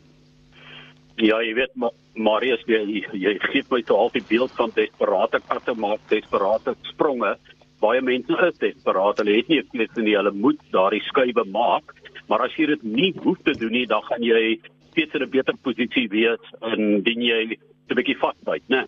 Ja, 1.17 1.39
jy 1.43 1.55
weet 1.55 1.75
maar 1.79 1.95
Marius 2.19 2.63
jy 2.67 3.05
jy 3.13 3.35
gee 3.51 3.63
my 3.71 3.83
toe 3.87 3.97
al 3.97 4.11
die 4.15 4.25
beeld 4.29 4.51
van 4.59 4.73
desperate 4.75 5.41
katte 5.49 5.75
maak 5.79 6.01
desperate 6.11 6.75
spronge. 6.91 7.37
Baie 7.83 8.01
mense 8.03 8.35
is 8.49 8.59
desperaat. 8.59 9.19
Hulle 9.19 9.37
het 9.37 9.49
nie 9.49 9.61
'n 9.61 9.69
keuse 9.71 10.03
nie. 10.03 10.17
Hulle 10.17 10.33
moet 10.33 10.59
daardie 10.73 11.03
skuwe 11.03 11.45
maak. 11.45 11.95
Maar 12.29 12.47
as 12.47 12.57
jy 12.57 12.67
dit 12.67 12.83
nie 12.83 13.13
hoef 13.23 13.39
te 13.45 13.53
doen 13.53 13.73
nie, 13.73 13.87
dan 13.87 14.03
gaan 14.03 14.23
jy 14.23 14.59
steeds 14.91 15.15
in 15.15 15.23
'n 15.23 15.31
beter 15.31 15.55
posisie 15.63 16.09
wees 16.09 16.43
indien 16.63 17.23
jy 17.23 17.59
'n 17.91 17.95
bietjie 17.95 18.19
vasbyt, 18.19 18.63
né? 18.69 18.87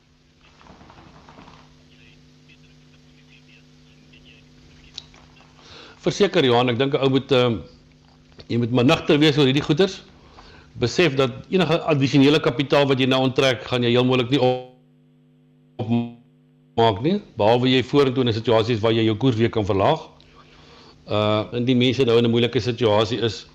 Verseker 6.06 6.44
Johan, 6.44 6.70
ek 6.70 6.78
dink 6.78 6.94
'n 6.94 7.02
ou 7.02 7.10
moet 7.10 7.32
ehm 7.32 7.52
uh, 7.52 7.58
jy 8.48 8.58
moet 8.58 8.70
maar 8.70 8.84
nigter 8.84 9.18
wees 9.18 9.38
oor 9.38 9.46
hierdie 9.46 9.68
goeders. 9.68 10.02
Besef 10.78 11.14
dat 11.14 11.30
enige 11.48 11.80
addisionele 11.80 12.40
kapitaal 12.40 12.86
wat 12.86 12.98
jy 13.00 13.06
nou 13.06 13.22
onttrek, 13.24 13.62
gaan 13.64 13.82
jy 13.82 13.90
heel 13.90 14.04
moontlik 14.04 14.30
nie 14.30 14.40
op 14.40 15.88
maak 16.76 17.00
nie, 17.00 17.22
behalwe 17.36 17.70
jy 17.70 17.82
vorentoe 17.82 18.24
in 18.24 18.28
'n 18.28 18.36
situasie 18.36 18.74
is 18.74 18.80
waar 18.80 18.92
jy 18.92 19.04
jou 19.04 19.16
koers 19.16 19.36
weer 19.36 19.50
kan 19.50 19.64
verlaag 19.64 20.16
uh 21.06 21.44
en 21.54 21.64
die 21.64 21.76
mense 21.76 22.04
nou 22.04 22.18
in 22.18 22.26
'n 22.26 22.30
moeilike 22.30 22.60
situasie 22.60 23.20
is 23.22 23.46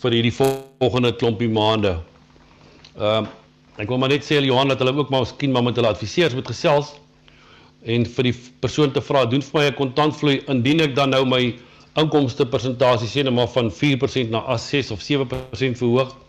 vir 0.00 0.12
hierdie 0.12 0.32
volgende 0.32 1.12
klompie 1.12 1.48
maande. 1.48 2.00
Uh, 2.98 3.26
ek 3.76 3.88
wil 3.88 3.98
maar 3.98 4.08
net 4.08 4.24
sê 4.24 4.40
Johan 4.42 4.68
dat 4.68 4.78
hulle 4.78 4.96
ook 4.96 5.10
maar 5.10 5.20
miskien 5.20 5.52
maar 5.52 5.62
met 5.62 5.76
hulle 5.76 5.88
adviseurs 5.88 6.34
moet 6.34 6.46
gesels 6.46 6.94
en 7.84 8.06
vir 8.06 8.24
die 8.24 8.34
persoon 8.60 8.92
te 8.92 9.00
vra 9.00 9.24
doen 9.26 9.42
vir 9.42 9.60
my 9.60 9.66
'n 9.66 9.74
kontantvloei 9.74 10.42
indien 10.48 10.80
ek 10.80 10.94
dan 10.94 11.10
nou 11.10 11.24
my 11.24 11.54
inkomste 11.96 12.46
persentasie 12.46 13.08
sê 13.08 13.24
net 13.24 13.34
maar 13.34 13.48
van 13.48 13.70
4% 13.70 14.30
na 14.30 14.56
6 14.56 14.90
of 14.90 15.00
7% 15.02 15.78
verhoog. 15.78 16.23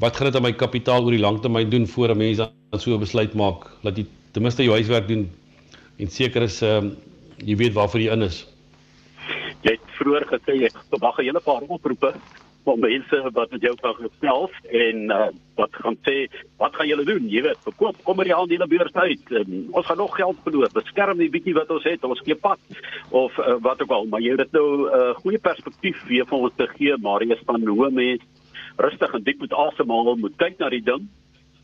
Wat 0.00 0.16
gaan 0.16 0.30
dit 0.30 0.36
aan 0.36 0.46
my 0.48 0.52
kapitaal 0.56 1.04
oor 1.04 1.12
die 1.12 1.20
lang 1.20 1.42
termyn 1.44 1.68
doen 1.68 1.86
voor 1.86 2.08
'n 2.08 2.16
mens 2.16 2.38
dan 2.38 2.80
so 2.80 2.94
'n 2.94 3.04
besluit 3.04 3.34
maak? 3.34 3.68
Dat 3.82 3.96
jy 3.96 4.06
ten 4.32 4.42
minste 4.42 4.62
jou 4.62 4.72
huiswerk 4.74 5.08
doen 5.08 5.30
en 5.98 6.08
seker 6.08 6.42
is 6.42 6.62
ehm 6.62 6.86
uh, 6.86 6.92
jy 7.44 7.56
weet 7.56 7.72
waarvoor 7.72 8.00
jy 8.00 8.12
in 8.12 8.22
is. 8.22 8.46
Jy 9.62 9.70
het 9.76 9.90
vroeër 9.98 10.24
gesê 10.32 10.52
jy 10.56 10.70
verwag 10.90 11.18
'n 11.18 11.24
hele 11.24 11.40
paar 11.40 11.60
oproepe 11.68 12.14
van 12.64 12.80
mense 12.80 13.30
wat 13.32 13.50
met 13.50 13.60
jou 13.60 13.74
kan 13.76 13.94
gesels 13.94 14.50
en 14.70 14.96
uh, 15.10 15.28
wat 15.54 15.72
gaan 15.72 15.96
sê 16.08 16.28
wat 16.56 16.74
gaan 16.74 16.88
julle 16.88 17.04
doen? 17.04 17.28
Jy 17.28 17.42
weet 17.42 17.60
verkoop 17.68 17.96
kom 18.02 18.16
maar 18.16 18.24
die 18.24 18.34
aandele 18.34 18.66
beurs 18.66 18.94
uit. 18.94 19.30
Um, 19.30 19.68
ons 19.70 19.86
gaan 19.86 19.96
nog 19.96 20.16
geld 20.16 20.36
verloor. 20.42 20.68
Beskerm 20.72 21.18
die 21.18 21.30
bietjie 21.30 21.54
wat 21.54 21.70
ons 21.70 21.84
het. 21.84 22.04
Ons 22.04 22.20
gee 22.24 22.34
pad 22.34 22.58
of 23.10 23.38
uh, 23.38 23.56
wat 23.60 23.82
ook 23.82 23.90
al. 23.90 24.06
Maar 24.06 24.20
jy 24.20 24.36
het 24.36 24.52
nou 24.52 24.68
'n 24.88 24.96
uh, 24.96 25.14
goeie 25.14 25.38
perspektief 25.38 26.04
weer 26.08 26.26
vir 26.26 26.38
ons 26.38 26.52
te 26.56 26.66
gee 26.66 26.96
Marius 26.96 27.42
van 27.44 27.66
hoe 27.66 27.90
mense 27.90 28.24
rustig 28.76 29.14
en 29.14 29.22
diep 29.22 29.40
moet 29.40 29.52
asemhaal 29.52 30.16
moet 30.16 30.36
kyk 30.36 30.58
na 30.58 30.68
die 30.68 30.84
ding 30.84 31.08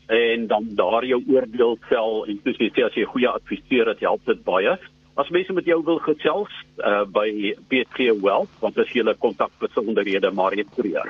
en 0.07 0.47
dan 0.47 0.69
daar 0.75 1.05
jou 1.05 1.23
oordeel 1.27 1.77
vel 1.89 2.25
en 2.27 2.39
soos 2.43 2.57
jy 2.57 2.69
sê 2.71 2.85
as 2.85 2.95
jy 2.95 3.03
'n 3.03 3.13
goeie 3.13 3.29
adviseur 3.29 3.87
het 3.87 3.99
help 3.99 4.25
dit 4.25 4.43
baie 4.43 4.77
As 5.17 5.29
mense 5.33 5.53
met 5.53 5.65
jou 5.65 5.79
wil 5.81 5.97
gesels 6.05 6.51
uh, 6.85 7.01
by 7.09 7.55
PG 7.71 8.11
Wealth, 8.21 8.51
want 8.61 8.77
as 8.77 8.89
jy 8.93 9.01
hulle 9.01 9.15
kontak 9.17 9.49
besonderhede 9.57 10.29
maar 10.29 10.53
net 10.53 10.69
kreer. 10.77 11.09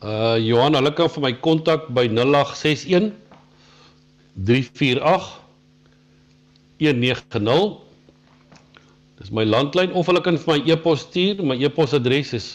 Uh 0.00 0.38
Johan, 0.40 0.72
hulle 0.78 0.94
kan 0.96 1.12
vir 1.12 1.22
my 1.26 1.32
kontak 1.44 1.90
by 1.92 2.06
0861 2.08 3.12
348 4.48 5.28
190. 6.80 7.76
Dis 9.20 9.30
my 9.30 9.44
landlyn 9.44 9.92
of 9.92 10.08
hulle 10.08 10.24
kan 10.24 10.40
vir 10.40 10.54
my 10.54 10.58
e-pos 10.72 11.04
stuur. 11.04 11.44
My 11.44 11.60
e-posadres 11.60 12.32
is 12.40 12.48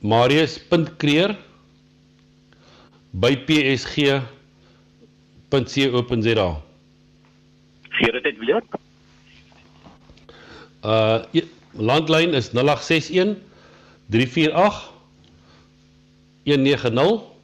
marius.kreer 0.00 1.36
by 3.10 3.36
psg.co.za 3.46 4.26
gee 7.96 8.12
dit 8.12 8.22
net 8.22 8.38
weer. 8.38 8.62
Uh 10.84 11.24
landlyn 11.76 12.32
is 12.34 12.50
0861 12.52 13.36
348 14.12 14.92
190. 16.46 17.34